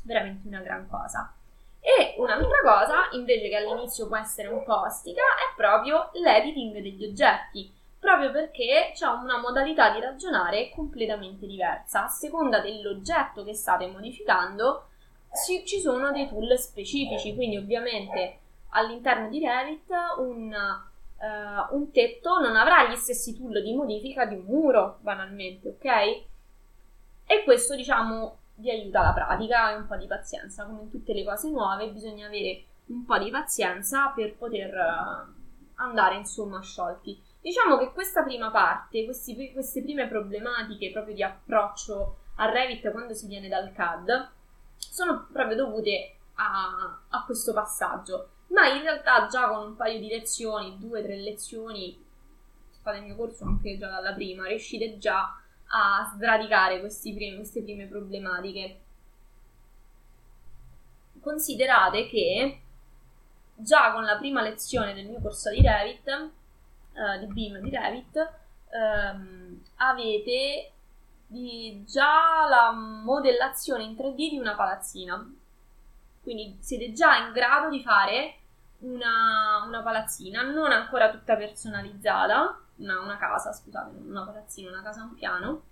[0.03, 1.33] veramente una gran cosa.
[1.79, 7.03] E un'altra cosa, invece che all'inizio può essere un po' ostica, è proprio l'editing degli
[7.03, 12.05] oggetti, proprio perché c'è una modalità di ragionare completamente diversa.
[12.05, 14.87] A seconda dell'oggetto che state modificando,
[15.33, 22.39] ci, ci sono dei tool specifici, quindi ovviamente all'interno di Revit un, uh, un tetto
[22.39, 25.85] non avrà gli stessi tool di modifica di un muro, banalmente, ok?
[27.25, 30.65] E questo, diciamo, vi aiuta la pratica e un po' di pazienza.
[30.65, 35.33] Come in tutte le cose nuove, bisogna avere un po' di pazienza per poter uh,
[35.75, 37.19] andare, insomma, sciolti.
[37.41, 43.13] Diciamo che questa prima parte, questi, queste prime problematiche proprio di approccio a Revit quando
[43.13, 44.31] si viene dal CAD,
[44.91, 48.29] sono proprio dovute a, a questo passaggio.
[48.47, 52.03] Ma in realtà già con un paio di lezioni, due o tre lezioni,
[52.81, 55.35] fate il mio corso anche già dalla prima, riuscite già
[55.67, 58.79] a sradicare primi, queste prime problematiche.
[61.19, 62.61] Considerate che
[63.55, 68.31] già con la prima lezione del mio corso di Revit, eh, di BIM di Revit,
[68.69, 70.72] ehm, avete
[71.33, 75.33] di già la modellazione in 3D di una palazzina.
[76.21, 78.37] Quindi siete già in grado di fare
[78.79, 85.01] una, una palazzina, non ancora tutta personalizzata, una, una casa, scusate, una palazzina, una casa
[85.01, 85.63] a un piano,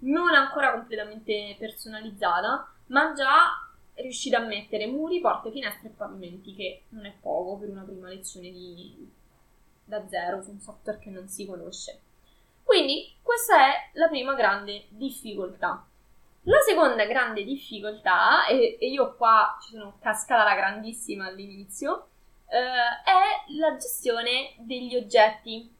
[0.00, 6.82] non ancora completamente personalizzata, ma già riuscita a mettere muri, porte, finestre e pavimenti, che
[6.90, 9.10] non è poco per una prima lezione di,
[9.84, 12.00] da zero su un software che non si conosce.
[12.68, 15.86] Quindi questa è la prima grande difficoltà.
[16.42, 22.08] La seconda grande difficoltà, e, e io qua ci sono cascata la grandissima all'inizio,
[22.46, 25.74] eh, è la gestione degli oggetti.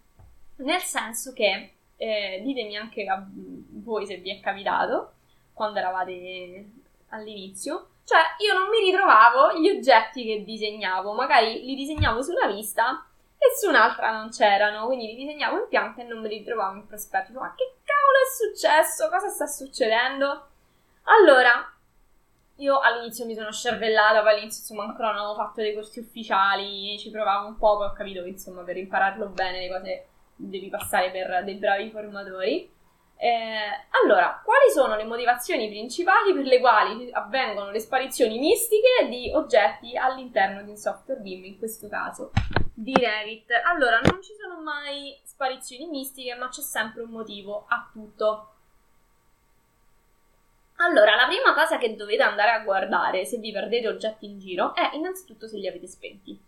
[0.57, 5.13] Nel senso che, eh, ditemi anche a voi se vi è capitato,
[5.53, 6.71] quando eravate
[7.11, 13.08] all'inizio, cioè io non mi ritrovavo gli oggetti che disegnavo, magari li disegnavo sulla vista
[13.39, 16.75] e su un'altra non c'erano, quindi li disegnavo in pianta e non me li trovavo
[16.75, 17.33] in prospetto.
[17.39, 19.09] Ma che cavolo è successo?
[19.09, 20.49] Cosa sta succedendo?
[21.05, 21.73] Allora,
[22.57, 26.99] io all'inizio mi sono scervellata, poi all'inizio insomma ancora non avevo fatto dei corsi ufficiali,
[26.99, 30.69] ci provavo un po', poi ho capito che insomma per impararlo bene le cose devi
[30.69, 32.77] passare per dei bravi formatori.
[33.21, 39.33] Eh, allora, quali sono le motivazioni principali per le quali avvengono le sparizioni mistiche di
[39.35, 42.31] oggetti all'interno di un software BIM, in questo caso
[42.73, 43.51] di Revit?
[43.65, 48.53] Allora, non ci sono mai sparizioni mistiche, ma c'è sempre un motivo a tutto.
[50.77, 54.77] Allora, la prima cosa che dovete andare a guardare se vi perdete oggetti in giro
[54.77, 56.41] è innanzitutto se li avete spenti.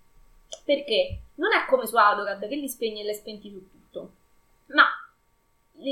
[0.65, 4.13] Perché non è come su AutoCAD che li spegni e li spenti su tutto,
[4.67, 4.85] ma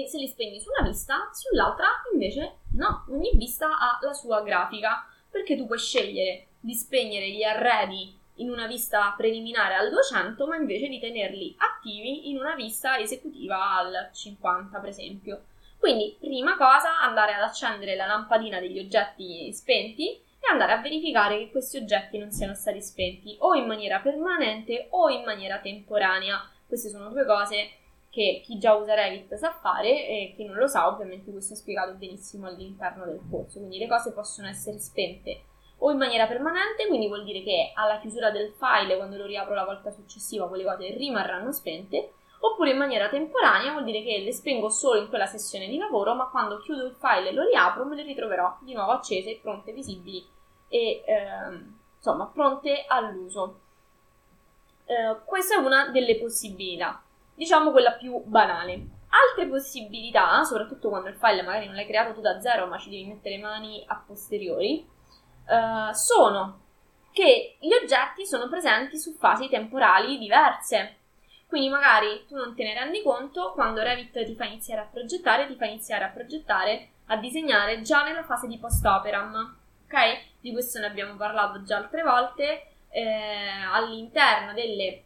[0.06, 5.06] se li spegni su una vista, sull'altra invece no, ogni vista ha la sua grafica,
[5.30, 10.56] perché tu puoi scegliere di spegnere gli arredi in una vista preliminare al 200, ma
[10.56, 15.42] invece di tenerli attivi in una vista esecutiva al 50, per esempio.
[15.78, 21.38] Quindi, prima cosa, andare ad accendere la lampadina degli oggetti spenti e andare a verificare
[21.38, 26.48] che questi oggetti non siano stati spenti o in maniera permanente o in maniera temporanea.
[26.66, 27.70] Queste sono due cose
[28.10, 31.56] che chi già usa Revit sa fare e chi non lo sa, ovviamente questo è
[31.56, 33.58] spiegato benissimo all'interno del corso.
[33.58, 35.42] Quindi le cose possono essere spente
[35.78, 39.54] o in maniera permanente, quindi vuol dire che alla chiusura del file, quando lo riapro
[39.54, 44.32] la volta successiva, quelle cose rimarranno spente, oppure in maniera temporanea, vuol dire che le
[44.32, 47.84] spengo solo in quella sessione di lavoro, ma quando chiudo il file e lo riapro
[47.84, 50.26] me le ritroverò di nuovo accese, pronte, visibili
[50.68, 53.60] e ehm, insomma pronte all'uso.
[54.84, 57.02] Eh, questa è una delle possibilità
[57.38, 58.96] diciamo quella più banale.
[59.10, 62.90] Altre possibilità, soprattutto quando il file magari non l'hai creato tu da zero, ma ci
[62.90, 64.86] devi mettere mani a posteriori,
[65.46, 66.64] uh, sono
[67.12, 70.96] che gli oggetti sono presenti su fasi temporali diverse.
[71.46, 75.46] Quindi magari tu non te ne rendi conto quando Revit ti fa iniziare a progettare,
[75.46, 79.56] ti fa iniziare a progettare, a disegnare già nella fase di post-operam.
[79.84, 79.96] Ok?
[80.40, 82.72] Di questo ne abbiamo parlato già altre volte.
[82.90, 85.04] Eh, all'interno delle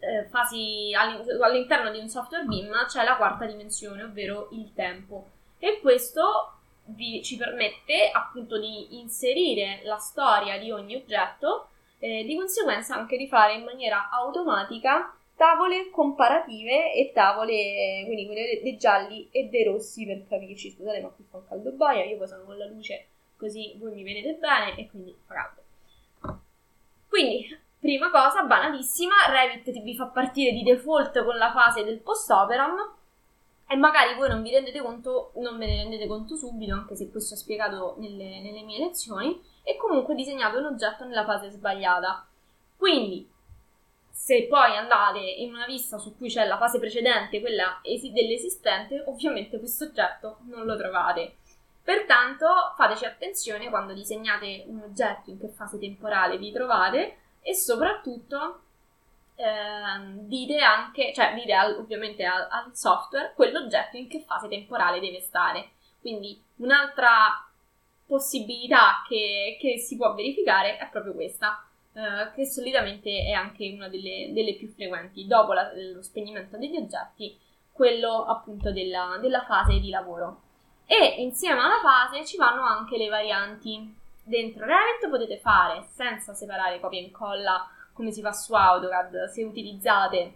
[0.00, 5.28] eh, fasi all'interno di un software BIM c'è la quarta dimensione, ovvero il tempo.
[5.58, 6.54] E questo
[6.86, 13.16] vi, ci permette appunto di inserire la storia di ogni oggetto e di conseguenza anche
[13.16, 19.64] di fare in maniera automatica tavole comparative e tavole, quindi quelle dei gialli e dei
[19.64, 20.70] rossi per capirci.
[20.70, 23.06] Scusate, ma qui fa un caldo boia, io poi sono con la luce
[23.40, 26.38] così voi mi vedete bene e quindi fa caldo.
[27.08, 32.76] Quindi Prima cosa, banalissima, Revit vi fa partire di default con la fase del post-operam
[33.66, 37.10] e magari voi non vi rendete conto, non ve ne rendete conto subito, anche se
[37.10, 42.26] questo è spiegato nelle, nelle mie lezioni, e comunque disegnate un oggetto nella fase sbagliata.
[42.76, 43.26] Quindi,
[44.10, 49.02] se poi andate in una vista su cui c'è la fase precedente, quella esi- dell'esistente,
[49.06, 51.36] ovviamente questo oggetto non lo trovate.
[51.82, 58.62] Pertanto fateci attenzione quando disegnate un oggetto in che fase temporale vi trovate e soprattutto
[59.36, 65.00] ehm, dite anche, cioè dite al, ovviamente al, al, software quell'oggetto in che fase temporale
[65.00, 65.70] deve stare.
[66.00, 67.46] Quindi un'altra
[68.06, 73.88] possibilità che, che si può verificare è proprio questa, eh, che solitamente è anche una
[73.88, 77.38] delle, delle più frequenti, dopo la, lo spegnimento degli oggetti,
[77.72, 80.42] quello appunto della, della fase di lavoro.
[80.86, 83.94] E insieme alla fase ci vanno anche le varianti
[84.30, 89.42] dentro Revit potete fare senza separare copia e incolla come si fa su AutoCAD se
[89.44, 90.34] utilizzate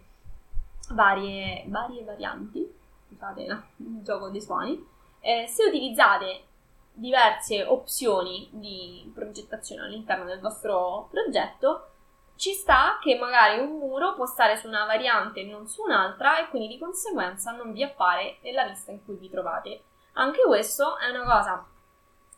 [0.91, 2.71] varie, varie varianti
[3.07, 4.85] scusate no, il gioco dei suoni
[5.21, 6.43] eh, se utilizzate
[6.91, 11.91] diverse opzioni di progettazione all'interno del vostro progetto
[12.35, 16.39] ci sta che magari un muro può stare su una variante e non su un'altra
[16.39, 19.83] e quindi di conseguenza non vi appare nella vista in cui vi trovate.
[20.13, 21.65] Anche questo è una cosa,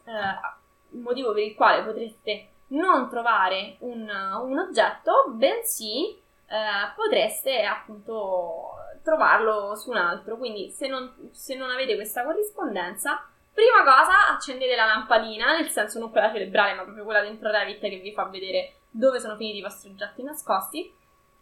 [0.06, 0.57] eh,
[0.92, 6.16] il motivo per il quale potreste non trovare un, un oggetto, bensì
[6.50, 10.38] eh, potreste appunto trovarlo su un altro.
[10.38, 16.00] Quindi se non, se non avete questa corrispondenza, prima cosa accendete la lampadina, nel senso
[16.00, 19.58] non quella cerebrale, ma proprio quella dentro Revit che vi fa vedere dove sono finiti
[19.58, 20.94] i vostri oggetti nascosti.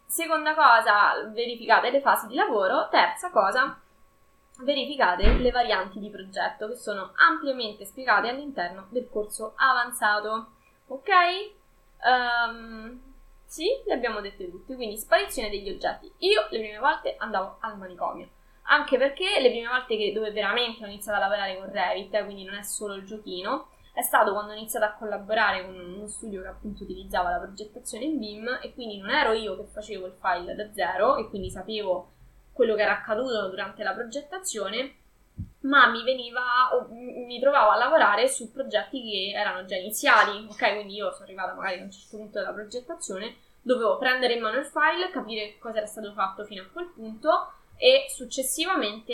[0.06, 2.88] Seconda cosa, verificate le fasi di lavoro.
[2.88, 3.80] Terza cosa,
[4.62, 10.52] verificate le varianti di progetto che sono ampiamente spiegate all'interno del corso avanzato.
[10.86, 11.08] Ok?
[12.04, 13.00] Um,
[13.44, 14.74] sì, le abbiamo dette tutte.
[14.74, 16.10] Quindi, sparizione degli oggetti.
[16.18, 18.28] Io le prime volte andavo al manicomio.
[18.68, 22.44] Anche perché le prime volte che, dove veramente ho iniziato a lavorare con Revit, quindi
[22.44, 26.42] non è solo il giochino, è stato quando ho iniziato a collaborare con uno studio
[26.42, 30.16] che appunto utilizzava la progettazione in BIM e quindi non ero io che facevo il
[30.20, 32.15] file da zero e quindi sapevo
[32.56, 34.94] quello che era accaduto durante la progettazione,
[35.60, 36.42] ma mi veniva,
[36.90, 40.74] mi trovavo a lavorare su progetti che erano già iniziali, ok?
[40.74, 44.58] Quindi io sono arrivata magari a un certo punto della progettazione, dovevo prendere in mano
[44.58, 49.12] il file, capire cosa era stato fatto fino a quel punto e successivamente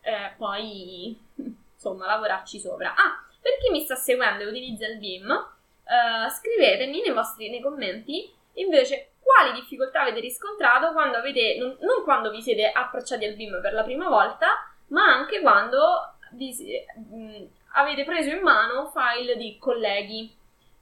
[0.00, 1.18] eh, poi
[1.74, 2.94] insomma lavorarci sopra.
[2.94, 7.60] Ah, per chi mi sta seguendo e utilizza il BIM, uh, scrivetemi nei vostri nei
[7.60, 13.34] commenti invece quali difficoltà avete riscontrato quando avete, non, non, quando vi siete approcciati al
[13.34, 14.48] BIM per la prima volta,
[14.88, 16.54] ma anche quando vi,
[17.10, 20.34] mh, avete preso in mano file di colleghi.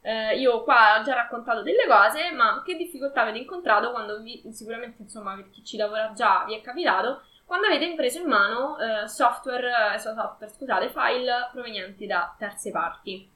[0.03, 4.43] Eh, io qua ho già raccontato delle cose, ma che difficoltà avete incontrato quando vi,
[4.53, 8.77] sicuramente insomma per chi ci lavora già vi è capitato, quando avete preso in mano
[8.79, 13.31] eh, software, eh, software, scusate, file provenienti da terze parti.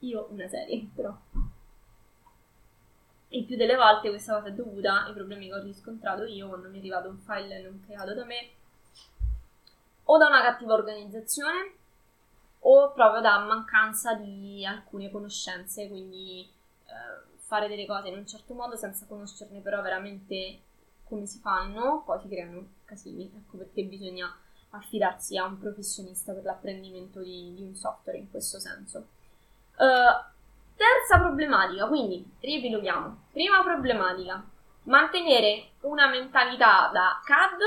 [0.00, 1.12] Io una serie, però.
[3.36, 6.68] Il più delle volte questa cosa è dovuta ai problemi che ho riscontrato io quando
[6.68, 8.50] mi è arrivato un file non creato da me,
[10.04, 11.74] o da una cattiva organizzazione,
[12.60, 16.48] o proprio da mancanza di alcune conoscenze, quindi
[16.86, 20.60] eh, fare delle cose in un certo modo senza conoscerne però veramente
[21.04, 23.30] come si fanno, poi si creano casini.
[23.36, 24.34] Ecco perché bisogna
[24.70, 29.08] affidarsi a un professionista per l'apprendimento di, di un software in questo senso.
[29.76, 30.35] Uh,
[30.76, 33.24] terza problematica, quindi riepiloghiamo.
[33.32, 34.44] Prima problematica,
[34.84, 37.60] mantenere una mentalità da CAD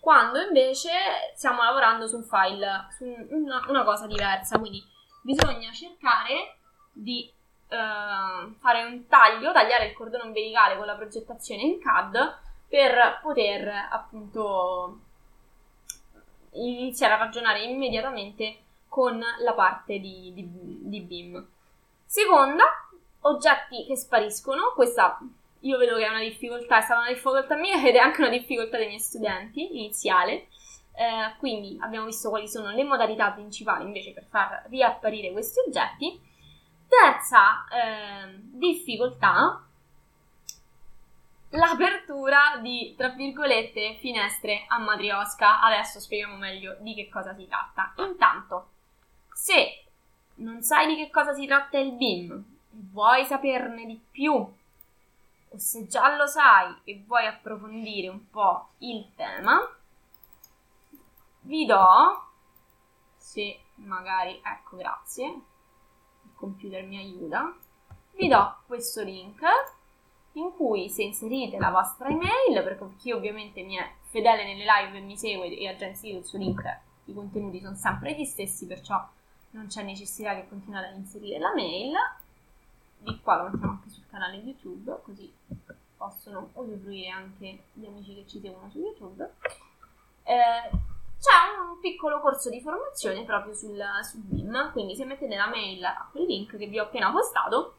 [0.00, 0.90] quando invece
[1.34, 4.58] stiamo lavorando su un file, su una, una cosa diversa.
[4.58, 4.82] Quindi
[5.22, 6.56] bisogna cercare
[6.92, 7.30] di
[7.68, 12.38] uh, fare un taglio, tagliare il cordone ombelicale con la progettazione in CAD
[12.68, 15.00] per poter appunto
[16.52, 18.58] iniziare a ragionare immediatamente
[18.88, 21.48] con la parte di, di, di BIM.
[22.10, 22.64] Seconda,
[23.20, 24.72] oggetti che spariscono.
[24.74, 25.20] Questa
[25.60, 28.30] io vedo che è una difficoltà, è stata una difficoltà mia ed è anche una
[28.30, 30.48] difficoltà dei miei studenti iniziale.
[30.92, 36.20] Eh, quindi abbiamo visto quali sono le modalità principali invece per far riapparire questi oggetti.
[36.88, 39.64] Terza eh, difficoltà
[41.50, 45.60] l'apertura di, tra virgolette, finestre a matriosca.
[45.60, 47.94] Adesso spieghiamo meglio di che cosa si tratta.
[47.98, 48.70] Intanto,
[49.32, 49.84] se
[50.40, 52.32] non sai di che cosa si tratta il BIM
[52.72, 58.70] e vuoi saperne di più, o se già lo sai e vuoi approfondire un po'
[58.78, 59.58] il tema,
[61.42, 62.24] vi do,
[63.16, 67.54] se magari, ecco, grazie, il computer mi aiuta,
[68.12, 69.40] vi do questo link
[70.34, 74.98] in cui se inserite la vostra email, perché chi ovviamente mi è fedele nelle live
[74.98, 76.62] e mi segue e ha già inserito il suo link,
[77.06, 79.04] i contenuti sono sempre gli stessi, perciò
[79.50, 81.94] non c'è necessità che continuate ad inserire la mail.
[82.98, 85.32] Di qua lo mettiamo anche sul canale YouTube, così
[85.96, 89.34] possono usufruire anche gli amici che ci seguono su YouTube.
[90.22, 90.70] Eh,
[91.20, 95.84] c'è un piccolo corso di formazione proprio sul, sul BIM, quindi se mettete la mail
[95.84, 97.74] a quel link che vi ho appena postato,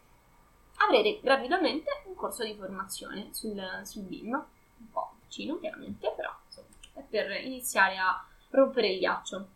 [0.78, 6.68] avrete gratuitamente un corso di formazione sul, sul BIM, un po' vicino chiaramente, però insomma,
[6.94, 9.48] è per iniziare a rompere il ghiaccio.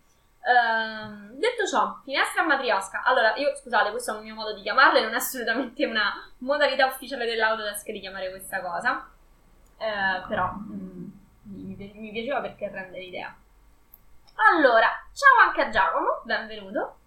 [0.45, 3.01] Uh, detto ciò, finestra matriosca.
[3.03, 6.85] Allora, io scusate, questo è un mio modo di chiamarle, non è assolutamente una modalità
[6.85, 9.09] ufficiale dell'Autodesk di chiamare questa cosa,
[9.77, 11.07] uh, però mm,
[11.45, 13.35] mi, mi piaceva perché rende l'idea.
[14.35, 16.97] Allora, ciao anche a Giacomo, benvenuto.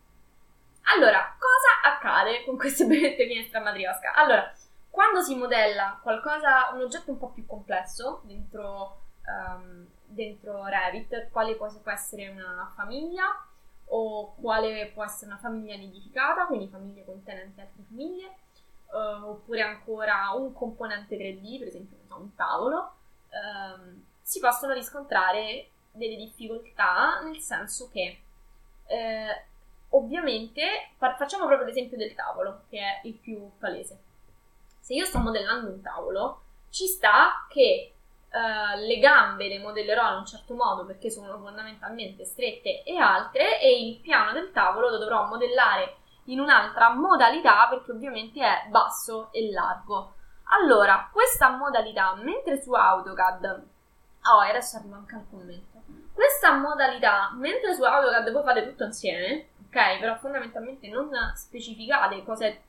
[0.94, 4.14] Allora, cosa accade con queste benedette finestre a matriosca?
[4.14, 4.52] Allora,
[4.90, 9.86] quando si modella qualcosa, un oggetto un po' più complesso dentro, um,
[10.18, 13.24] dentro Revit, quale può, essere una famiglia
[13.86, 18.34] o quale può essere una famiglia nidificata, quindi famiglie contenenti altre famiglie,
[18.90, 22.92] uh, oppure ancora un componente 3D, per esempio un tavolo,
[23.30, 28.20] um, si possono riscontrare delle difficoltà, nel senso che
[28.86, 29.44] eh,
[29.90, 33.98] ovviamente fa- facciamo proprio l'esempio del tavolo, che è il più palese.
[34.80, 37.94] Se io sto modellando un tavolo, ci sta che
[38.30, 43.60] uh, le gambe le modellerò in un certo modo perché sono fondamentalmente strette e alte
[43.60, 49.30] e il piano del tavolo lo dovrò modellare in un'altra modalità perché ovviamente è basso
[49.32, 50.14] e largo.
[50.50, 53.66] Allora, questa modalità, mentre su AutoCAD
[54.30, 55.82] Oh, e adesso arriva anche al commento.
[56.12, 59.98] Questa modalità, mentre su AutoCAD voi fate tutto insieme, ok?
[60.00, 62.60] Però fondamentalmente non specificate cos'è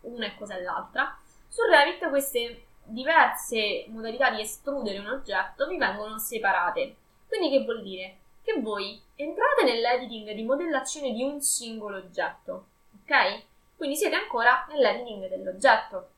[0.00, 1.16] una e cos'è l'altra.
[1.48, 6.96] Su Revit queste diverse modalità di estrudere un oggetto vi vengono separate.
[7.26, 8.16] Quindi che vuol dire?
[8.42, 12.66] Che voi entrate nell'editing di modellazione di un singolo oggetto,
[13.02, 13.42] ok?
[13.76, 16.10] Quindi siete ancora nell'editing dell'oggetto.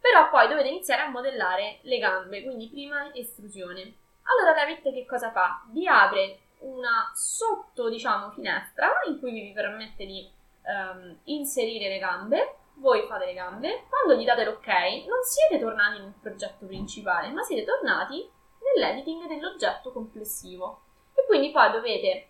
[0.00, 3.94] Però poi dovete iniziare a modellare le gambe, quindi prima estrusione.
[4.22, 5.62] Allora Revit che cosa fa?
[5.70, 10.28] Vi apre una sotto, diciamo, finestra in cui vi permette di
[10.62, 12.54] um, inserire le gambe.
[12.78, 14.66] Voi fate le gambe, quando gli date l'ok
[15.06, 18.30] non siete tornati nel progetto principale, ma siete tornati
[18.74, 20.82] nell'editing dell'oggetto complessivo.
[21.14, 22.28] E quindi poi dovete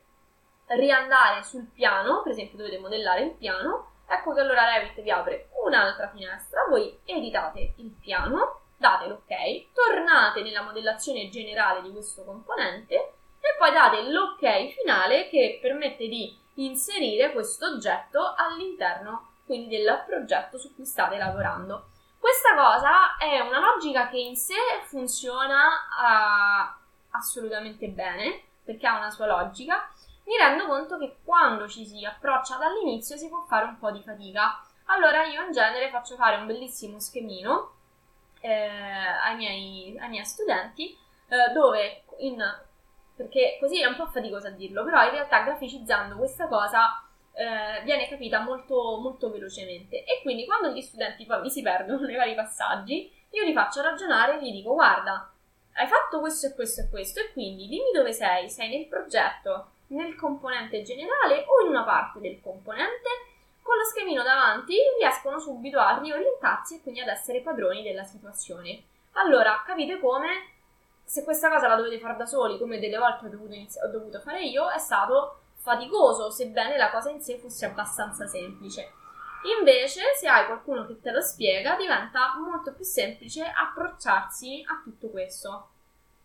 [0.66, 5.48] riandare sul piano, per esempio dovete modellare il piano, ecco che allora Revit vi apre
[5.64, 12.94] un'altra finestra, voi editate il piano, date l'ok, tornate nella modellazione generale di questo componente
[12.94, 20.58] e poi date l'ok finale che permette di inserire questo oggetto all'interno quindi del progetto
[20.58, 21.90] su cui state lavorando.
[22.18, 29.10] Questa cosa è una logica che in sé funziona uh, assolutamente bene perché ha una
[29.10, 29.88] sua logica.
[30.24, 34.02] Mi rendo conto che quando ci si approccia dall'inizio si può fare un po' di
[34.02, 37.72] fatica allora io in genere faccio fare un bellissimo schemino
[38.40, 40.96] eh, ai, miei, ai, miei, studenti
[41.28, 42.40] eh, dove in,
[43.16, 47.02] perché così è un po' faticoso a dirlo, però in realtà graficizzando questa cosa
[47.36, 52.00] eh, viene capita molto, molto velocemente e quindi quando gli studenti poi mi si perdono
[52.06, 55.30] nei vari passaggi io li faccio ragionare e gli dico guarda
[55.74, 59.72] hai fatto questo e questo e questo e quindi dimmi dove sei, sei nel progetto,
[59.88, 63.08] nel componente generale o in una parte del componente
[63.60, 68.84] con lo schemino davanti riescono subito a riorientarsi e quindi ad essere padroni della situazione.
[69.12, 70.52] Allora, capite come?
[71.04, 73.88] Se questa cosa la dovete fare da soli, come delle volte ho dovuto, inizi- ho
[73.88, 78.92] dovuto fare io, è stato faticoso, sebbene la cosa in sé fosse abbastanza semplice.
[79.58, 85.08] Invece, se hai qualcuno che te lo spiega, diventa molto più semplice approcciarsi a tutto
[85.08, 85.70] questo.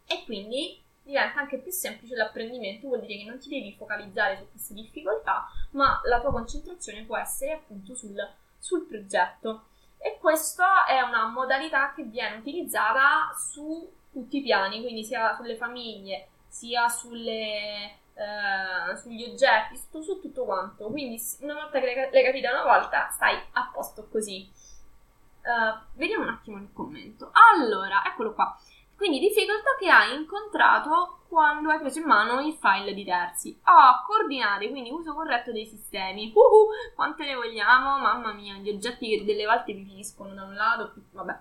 [0.06, 4.48] E quindi diventa anche più semplice l'apprendimento, vuol dire che non ti devi focalizzare su
[4.52, 8.16] queste difficoltà, ma la tua concentrazione può essere appunto sul,
[8.60, 9.66] sul progetto.
[9.98, 15.56] E questa è una modalità che viene utilizzata su tutti i piani, quindi sia sulle
[15.56, 20.88] famiglie, sia sulle, eh, sugli oggetti, su, su, tutto quanto.
[20.90, 24.50] Quindi una volta che l'hai capita una volta, stai a posto così.
[25.42, 27.32] Uh, vediamo un attimo il commento.
[27.56, 28.56] Allora, eccolo qua.
[28.96, 33.60] Quindi difficoltà che hai incontrato quando hai preso in mano il file di terzi.
[33.64, 36.32] Ah, coordinate, quindi uso corretto dei sistemi.
[36.36, 37.98] Uh, quante ne vogliamo?
[37.98, 41.40] Mamma mia, gli oggetti che delle volte vi finiscono da un lato, vabbè,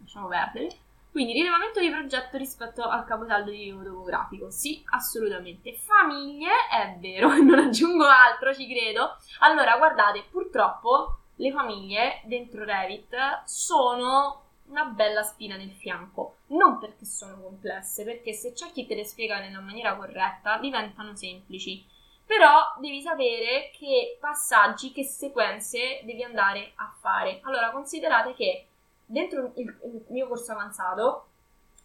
[0.00, 0.68] lasciamo perdere.
[1.10, 4.50] Quindi rilevamento di progetto rispetto al caposaldo di topografico.
[4.50, 5.74] Sì, assolutamente.
[5.74, 9.16] Famiglie, è vero, non aggiungo altro, ci credo.
[9.40, 16.36] Allora, guardate, purtroppo le famiglie dentro Revit sono una bella spina nel fianco.
[16.48, 21.16] Non perché sono complesse, perché se c'è chi te le spiega nella maniera corretta, diventano
[21.16, 21.84] semplici.
[22.24, 27.40] Però devi sapere che passaggi, che sequenze devi andare a fare.
[27.42, 28.66] Allora, considerate che
[29.10, 31.26] dentro il, il mio corso avanzato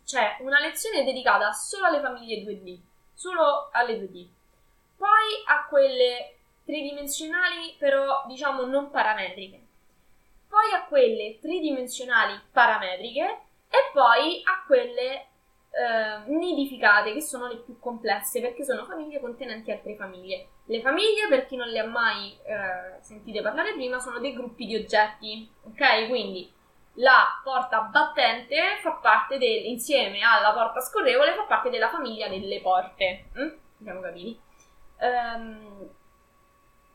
[0.06, 2.80] c'è una lezione dedicata solo alle famiglie 2D,
[3.14, 4.28] solo alle 2D.
[4.98, 9.66] Poi a quelle tridimensionali, però diciamo non parametriche
[10.56, 13.24] poi a quelle tridimensionali parametriche
[13.68, 15.26] e poi a quelle
[15.70, 20.48] eh, nidificate, che sono le più complesse perché sono famiglie contenenti altre famiglie.
[20.68, 24.66] Le famiglie, per chi non le ha mai eh, sentite parlare prima, sono dei gruppi
[24.66, 26.08] di oggetti, ok?
[26.08, 26.50] Quindi
[26.96, 32.62] la porta battente fa parte del, insieme alla porta scorrevole, fa parte della famiglia delle
[32.62, 33.30] porte.
[33.38, 33.50] Mm?
[33.80, 34.42] Abbiamo capito?
[35.00, 35.90] Um,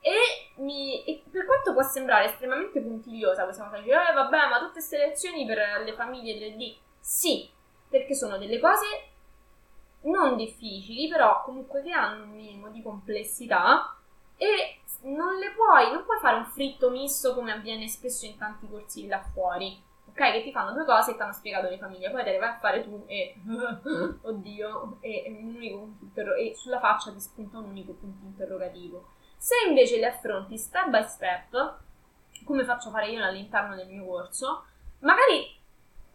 [0.01, 4.59] e, mi, e, per quanto può sembrare estremamente puntigliosa questa cosa, dice, eh vabbè, ma
[4.59, 7.51] tutte queste lezioni per le famiglie 3D, sì,
[7.89, 8.87] perché sono delle cose
[10.03, 13.95] non difficili, però comunque che hanno un minimo di complessità
[14.39, 18.67] e non le puoi, non puoi fare un fritto misto come avviene spesso in tanti
[18.69, 19.89] corsi là fuori.
[20.11, 22.39] Ok, che ti fanno due cose e ti hanno spiegato le famiglie, poi te le
[22.39, 23.35] vai a fare tu e
[24.23, 29.13] oddio, e, e, sulla faccia ti spunta un unico punto interrogativo.
[29.37, 31.79] Se invece le affronti step by step,
[32.45, 34.65] come faccio fare io all'interno del mio corso,
[34.99, 35.57] magari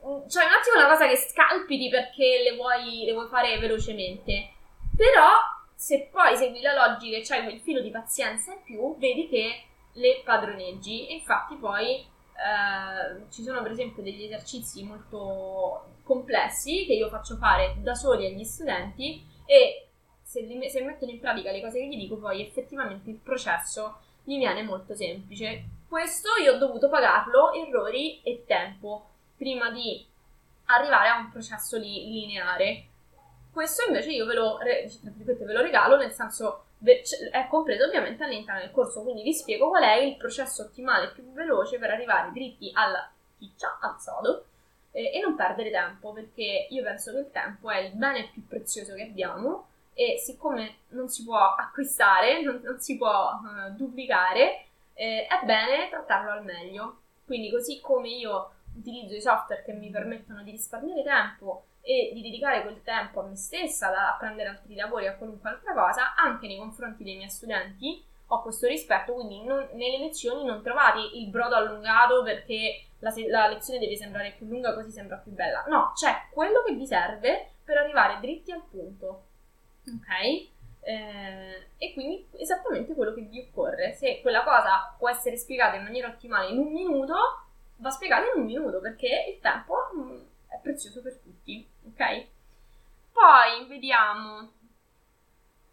[0.05, 4.51] mm, c'è un attimo una cosa che scalpiti perché le vuoi, le vuoi fare velocemente,
[4.95, 5.29] però
[5.73, 9.63] se poi segui la logica e c'hai quel filo di pazienza in più, vedi che
[9.93, 11.13] le padroneggi.
[11.13, 12.05] Infatti poi
[12.35, 18.27] eh, ci sono per esempio degli esercizi molto complessi che io faccio fare da soli
[18.27, 19.87] agli studenti e
[20.21, 23.99] se, li, se mettono in pratica le cose che gli dico poi effettivamente il processo
[24.23, 25.63] gli viene molto semplice.
[25.87, 30.05] Questo io ho dovuto pagarlo errori e tempo prima di
[30.65, 32.87] arrivare a un processo li, lineare
[33.55, 36.64] questo invece io ve lo, ve lo regalo, nel senso
[37.31, 41.31] è compreso ovviamente all'interno del corso, quindi vi spiego qual è il processo ottimale più
[41.33, 44.45] veloce per arrivare dritti alla chiccia, al sodo,
[44.91, 48.45] eh, e non perdere tempo, perché io penso che il tempo è il bene più
[48.47, 54.65] prezioso che abbiamo e siccome non si può acquistare, non, non si può uh, duplicare,
[54.93, 56.99] eh, è bene trattarlo al meglio.
[57.25, 62.21] Quindi così come io utilizzo i software che mi permettono di risparmiare tempo e di
[62.23, 66.47] dedicare quel tempo a me stessa, a prendere altri lavori, a qualunque altra cosa, anche
[66.47, 71.29] nei confronti dei miei studenti ho questo rispetto, quindi non, nelle lezioni non trovate il
[71.29, 75.63] brodo allungato perché la, la, lezione deve sembrare più lunga così sembra più bella.
[75.67, 79.25] No, c'è quello che vi serve per arrivare dritti al punto.
[79.87, 80.53] Ok?
[80.81, 83.93] Eh, e quindi esattamente quello che vi occorre.
[83.93, 87.15] Se quella cosa può essere spiegata in maniera ottimale in un minuto,
[87.75, 92.27] va spiegata in un minuto perché il tempo mh, mm, è prezioso per tutti ok?
[93.11, 94.51] Poi vediamo.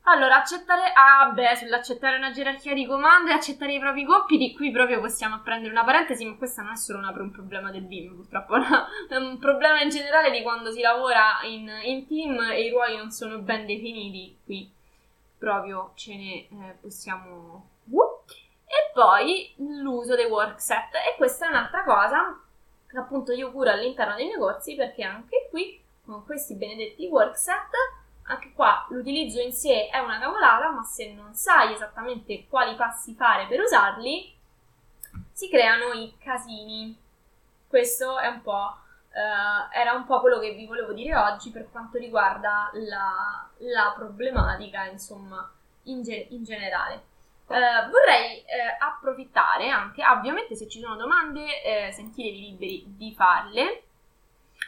[0.05, 0.93] Allora, accettare.
[0.95, 5.41] Ah, beh, sull'accettare una gerarchia di comando e accettare i propri compiti, qui proprio possiamo
[5.41, 8.87] prendere una parentesi, ma questa non è solo una, un problema del BIM, purtroppo, no?
[9.09, 12.97] è un problema in generale di quando si lavora in, in team e i ruoli
[12.97, 14.37] non sono ben definiti.
[14.45, 14.71] Qui
[15.39, 17.71] proprio ce ne eh, possiamo.
[17.85, 18.21] Uh.
[18.65, 22.41] E poi l'uso dei workset, e questa è un'altra cosa
[22.89, 25.81] che appunto io curo all'interno dei negozi perché anche qui
[26.13, 27.71] con questi benedetti workset.
[28.25, 33.15] Anche qua l'utilizzo in sé è una cavolata, ma se non sai esattamente quali passi
[33.15, 34.33] fare per usarli,
[35.33, 36.97] si creano i casini.
[37.67, 38.77] Questo è un po',
[39.13, 43.93] eh, era un po' quello che vi volevo dire oggi per quanto riguarda la, la
[43.97, 45.51] problematica, insomma,
[45.85, 47.11] in, ge- in generale.
[47.45, 53.83] Uh, vorrei uh, approfittare anche, ovviamente se ci sono domande uh, sentitevi liberi di farle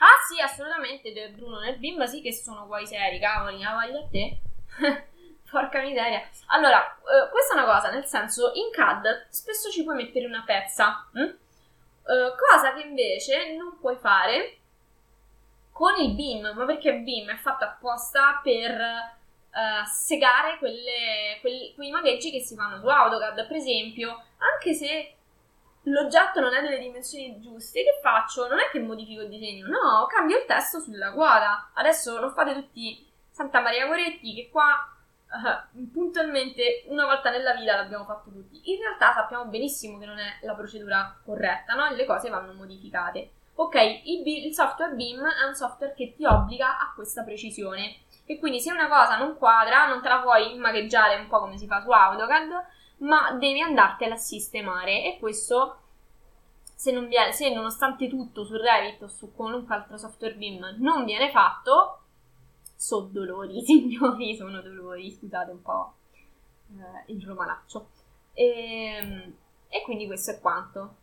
[0.01, 4.09] Ah sì, assolutamente, Bruno, nel bimba sì che sono guai seri, cavoli, la voglia a
[4.11, 4.39] te.
[5.51, 6.29] Porca miseria.
[6.47, 10.43] Allora, eh, questa è una cosa, nel senso, in CAD spesso ci puoi mettere una
[10.45, 11.21] pezza, hm?
[11.21, 14.59] eh, cosa che invece non puoi fare
[15.71, 21.73] con il beam, ma perché il beam è fatto apposta per eh, segare quelle, quei,
[21.75, 25.14] quei magheggi che si fanno su AutoCAD, per esempio, anche se
[25.85, 28.47] l'oggetto non è delle dimensioni giuste, che faccio?
[28.49, 31.71] Non è che modifico il disegno, no, cambio il testo sulla quadra.
[31.75, 34.89] Adesso lo fate tutti Santa Maria Coretti, che qua
[35.29, 38.73] uh, puntualmente una volta nella vita l'abbiamo fatto tutti.
[38.73, 41.91] In realtà sappiamo benissimo che non è la procedura corretta, no?
[41.91, 43.31] Le cose vanno modificate.
[43.57, 43.75] Ok,
[44.05, 48.03] il, il software BIM è un software che ti obbliga a questa precisione.
[48.27, 51.59] E quindi se una cosa non quadra, non te la puoi magheggiare un po' come
[51.59, 52.65] si fa su AutoCAD,
[53.05, 55.79] ma devi andartela a sistemare e questo
[56.75, 61.05] se, non viene, se nonostante tutto su Revit o su qualunque altro software BIM non
[61.05, 62.01] viene fatto,
[62.77, 65.95] sono dolori, signori, sono dolori, scusate un po'
[66.71, 67.89] eh, il romanaccio.
[68.33, 69.35] E, ehm,
[69.69, 70.97] e, quindi questo è quanto.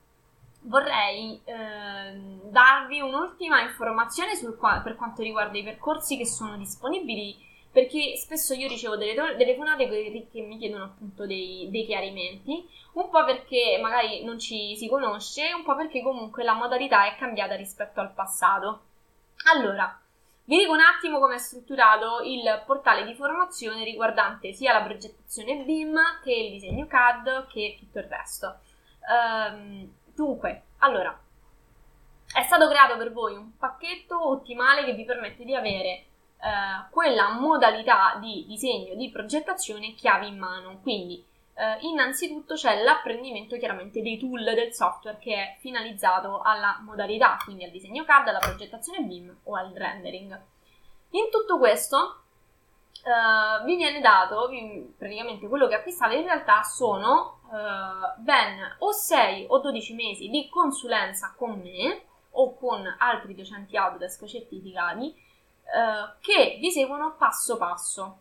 [0.63, 8.17] Vorrei eh, darvi un'ultima informazione sul, per quanto riguarda i percorsi che sono disponibili perché
[8.17, 13.79] spesso io ricevo delle telefonate che mi chiedono appunto dei, dei, chiarimenti, un po' perché
[13.81, 18.11] magari non ci si conosce, un po' perché comunque la modalità è cambiata rispetto al
[18.13, 18.81] passato.
[19.53, 19.97] Allora,
[20.43, 25.63] vi dico un attimo come è strutturato il portale di formazione riguardante sia la progettazione
[25.63, 28.59] BIM che il disegno CAD che tutto il resto.
[29.07, 31.17] Um, dunque, allora,
[32.33, 36.05] è stato creato per voi un pacchetto ottimale che vi permette di avere
[36.41, 40.79] eh, quella modalità di disegno, di progettazione chiave in mano.
[40.81, 41.23] Quindi,
[41.53, 47.63] eh, innanzitutto c'è l'apprendimento chiaramente dei tool del software che è finalizzato alla modalità, quindi
[47.63, 50.41] al disegno CAD, alla progettazione BIM o al rendering.
[51.11, 52.23] In tutto questo
[53.03, 58.91] uh, vi viene dato, vi, praticamente quello che acquistate in realtà sono uh, ben o
[58.91, 65.13] 6 o 12 mesi di consulenza con me o con altri docenti Autodesk certificati
[65.71, 68.17] uh, che vi seguono passo passo.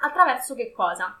[0.00, 1.20] Attraverso che cosa?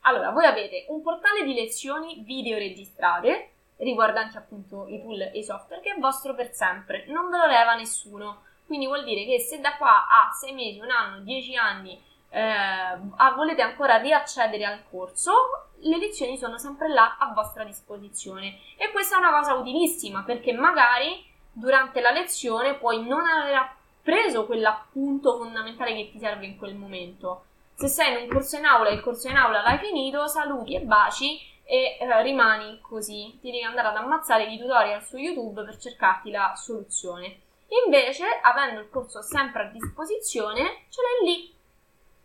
[0.00, 5.44] Allora, voi avete un portale di lezioni video registrate riguardanti appunto i tool e i
[5.44, 8.42] software che è vostro per sempre, non ve lo leva nessuno.
[8.66, 12.98] Quindi vuol dire che se da qua a 6 mesi, un anno, 10 anni eh,
[13.34, 18.58] volete ancora riaccedere al corso, le lezioni sono sempre là a vostra disposizione.
[18.76, 24.44] E questa è una cosa utilissima perché magari durante la lezione puoi non aver preso
[24.44, 27.46] quell'appunto fondamentale che ti serve in quel momento.
[27.74, 30.74] Se sei in un corso in aula e il corso in aula l'hai finito, saluti
[30.74, 33.38] e baci e eh, rimani così.
[33.40, 37.40] Ti devi andare ad ammazzare i tutorial su YouTube per cercarti la soluzione.
[37.86, 41.54] Invece, avendo il corso sempre a disposizione, ce l'hai lì.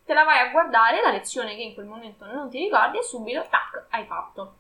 [0.06, 3.04] Te la vai a guardare, la lezione che in quel momento non ti ricordi e
[3.04, 4.56] subito, tac, hai fatto.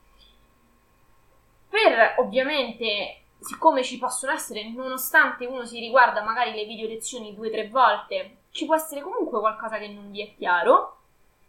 [1.69, 7.47] Per ovviamente, siccome ci possono essere, nonostante uno si riguarda magari le video lezioni due
[7.47, 10.97] o tre volte, ci può essere comunque qualcosa che non vi è chiaro,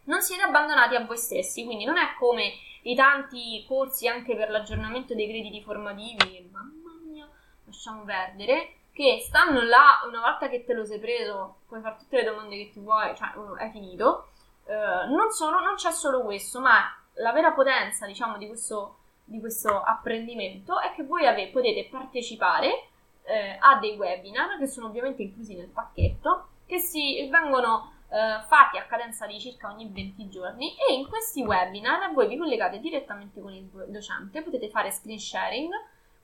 [0.04, 4.50] non siete abbandonati a voi stessi, quindi non è come i tanti corsi anche per
[4.50, 7.28] l'aggiornamento dei crediti formativi, mamma mia,
[7.64, 12.16] lasciamo perdere, che stanno là una volta che te lo sei preso, puoi fare tutte
[12.16, 14.28] le domande che ti vuoi, cioè hai finito.
[14.64, 18.98] Uh, non, sono, non c'è solo questo, ma la vera potenza, diciamo, di questo,
[19.30, 22.88] di questo apprendimento è che voi ave, potete partecipare
[23.22, 28.76] eh, a dei webinar che sono ovviamente inclusi nel pacchetto, che si vengono eh, fatti
[28.76, 33.40] a cadenza di circa ogni 20 giorni e in questi webinar voi vi collegate direttamente
[33.40, 35.70] con il docente, potete fare screen sharing,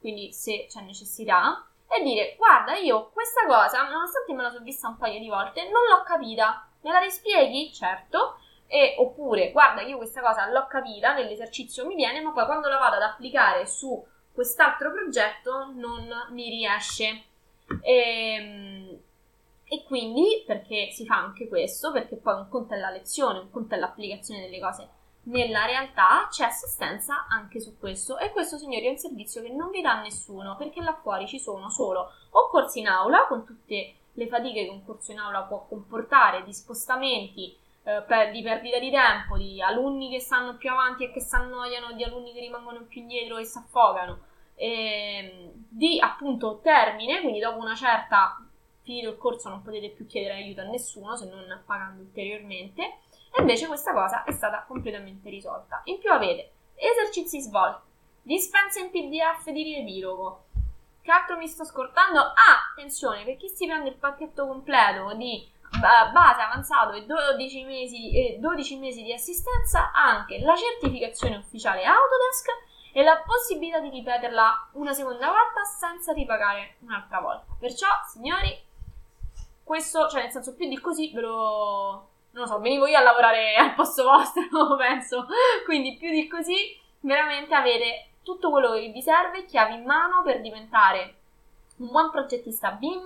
[0.01, 4.89] quindi se c'è necessità, e dire guarda io questa cosa, nonostante me la sono vista
[4.89, 7.73] un paio di volte, non l'ho capita, me la rispieghi?
[7.73, 8.41] Certo.
[8.69, 12.79] E, oppure guarda io questa cosa l'ho capita, nell'esercizio mi viene, ma poi quando la
[12.79, 17.25] vado ad applicare su quest'altro progetto non mi riesce.
[17.81, 18.99] E, ehm,
[19.69, 23.51] e quindi, perché si fa anche questo, perché poi un conto è la lezione, un
[23.51, 24.89] conto è l'applicazione delle cose
[25.27, 28.19] nella realtà, c'è assistenza anche su questo.
[28.19, 31.39] E questo, signori, è un servizio che non vi dà nessuno, perché là fuori ci
[31.39, 35.43] sono solo o corsi in aula, con tutte le fatiche che un corso in aula
[35.43, 37.57] può comportare, di spostamenti,
[37.87, 41.93] eh, di perdita di tempo, di alunni che stanno più avanti e che si annoiano,
[41.93, 44.19] di alunni che rimangono più indietro e si affogano.
[44.57, 48.41] E, di appunto termine, quindi dopo una certa
[48.83, 52.83] finito il corso non potete più chiedere aiuto a nessuno se non pagando ulteriormente
[53.33, 55.83] e invece questa cosa è stata completamente risolta.
[55.85, 57.83] In più avete esercizi svolti,
[58.23, 60.45] dispense in PDF di riepilogo.
[61.03, 62.21] Che altro mi sto scortando?
[62.21, 65.49] Ah, attenzione, per chi si prende il pacchetto completo di
[65.79, 72.49] base avanzato e 12 mesi, e 12 mesi di assistenza, anche la certificazione ufficiale Autodesk
[72.93, 77.55] e la possibilità di ripeterla una seconda volta senza ripagare un'altra volta.
[77.59, 78.65] Perciò, signori,
[79.63, 82.09] questo, cioè nel senso più di così ve lo...
[82.31, 84.43] non lo so, venivo io a lavorare al posto vostro,
[84.79, 85.27] penso.
[85.65, 90.41] Quindi più di così veramente avete tutto quello che vi serve, chiavi in mano per
[90.41, 91.17] diventare
[91.77, 93.05] un buon progettista BIM,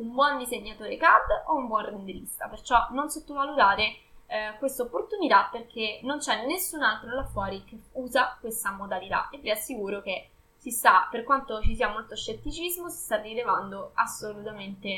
[0.00, 2.48] un buon disegnatore CAD o un buon renderista.
[2.48, 3.82] Perciò non sottovalutate
[4.26, 9.38] eh, questa opportunità perché non c'è nessun altro là fuori che usa questa modalità e
[9.38, 14.88] vi assicuro che si sta, per quanto ci sia molto scetticismo, si sta rilevando assolutamente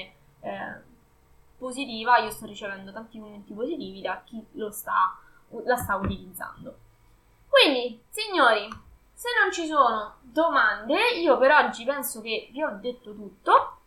[0.41, 0.81] eh,
[1.57, 5.17] positiva, io sto ricevendo tanti commenti positivi da chi sta,
[5.65, 6.79] la sta utilizzando.
[7.49, 8.69] Quindi, signori,
[9.13, 13.82] se non ci sono domande, io per oggi penso che vi ho detto tutto.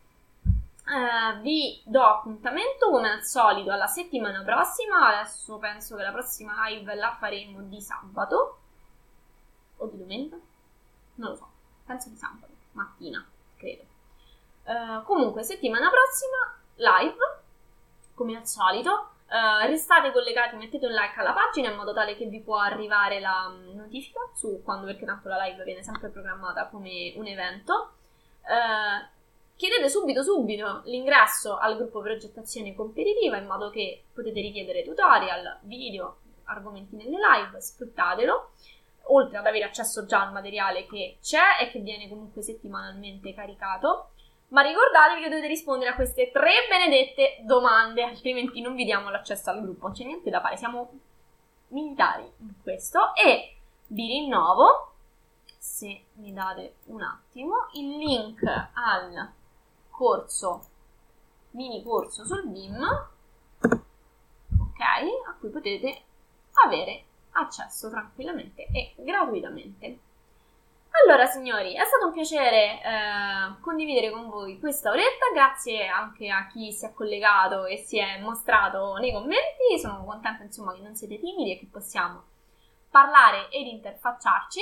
[0.88, 5.08] Eh, vi do appuntamento come al solito alla settimana prossima.
[5.08, 8.58] Adesso penso che la prossima live la faremo di sabato
[9.78, 10.36] o di domenica,
[11.14, 11.50] non lo so.
[11.84, 13.24] Penso di sabato mattina,
[13.56, 13.82] credo.
[14.64, 17.42] Eh, comunque, settimana prossima live
[18.14, 19.10] come al solito.
[19.26, 23.18] Uh, restate collegati, mettete un like alla pagina in modo tale che vi può arrivare
[23.18, 27.94] la mm, notifica su quando, perché tanto la live viene sempre programmata come un evento.
[28.42, 29.15] Uh,
[29.86, 36.18] chiedete subito subito l'ingresso al gruppo progettazione competitiva in modo che potete richiedere tutorial, video,
[36.44, 38.50] argomenti nelle live, sfruttatelo.
[39.10, 44.10] Oltre ad avere accesso già al materiale che c'è e che viene comunque settimanalmente caricato.
[44.48, 49.50] Ma ricordatevi che dovete rispondere a queste tre benedette domande, altrimenti non vi diamo l'accesso
[49.50, 50.90] al gruppo, non c'è niente da fare, siamo
[51.68, 53.14] militari in questo.
[53.14, 53.56] E
[53.88, 54.92] vi rinnovo,
[55.56, 59.32] se mi date un attimo, il link al
[59.96, 60.64] corso,
[61.52, 62.76] mini corso sul BIM.
[63.60, 64.80] ok?
[65.26, 66.02] A cui potete
[66.64, 69.98] avere accesso tranquillamente e gratuitamente.
[71.04, 75.30] Allora, signori, è stato un piacere eh, condividere con voi questa oretta.
[75.32, 79.78] Grazie anche a chi si è collegato e si è mostrato nei commenti.
[79.78, 82.22] Sono contenta, insomma, che non siete timidi e che possiamo
[82.90, 84.60] parlare ed interfacciarci.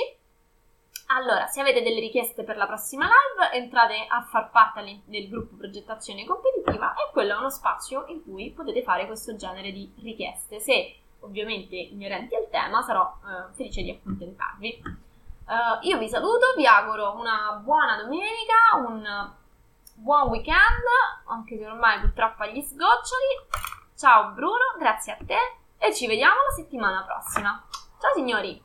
[1.07, 5.55] Allora, se avete delle richieste per la prossima live, entrate a far parte del gruppo
[5.55, 10.59] progettazione competitiva e quello è uno spazio in cui potete fare questo genere di richieste.
[10.59, 14.81] Se ovviamente inerenti al tema, sarò eh, felice di accontentarvi.
[15.45, 19.31] Uh, io vi saluto, vi auguro una buona domenica, un
[19.93, 20.83] buon weekend,
[21.27, 23.47] anche se ormai purtroppo agli sgoccioli.
[23.95, 25.37] Ciao Bruno, grazie a te
[25.77, 27.63] e ci vediamo la settimana prossima.
[27.99, 28.64] Ciao signori!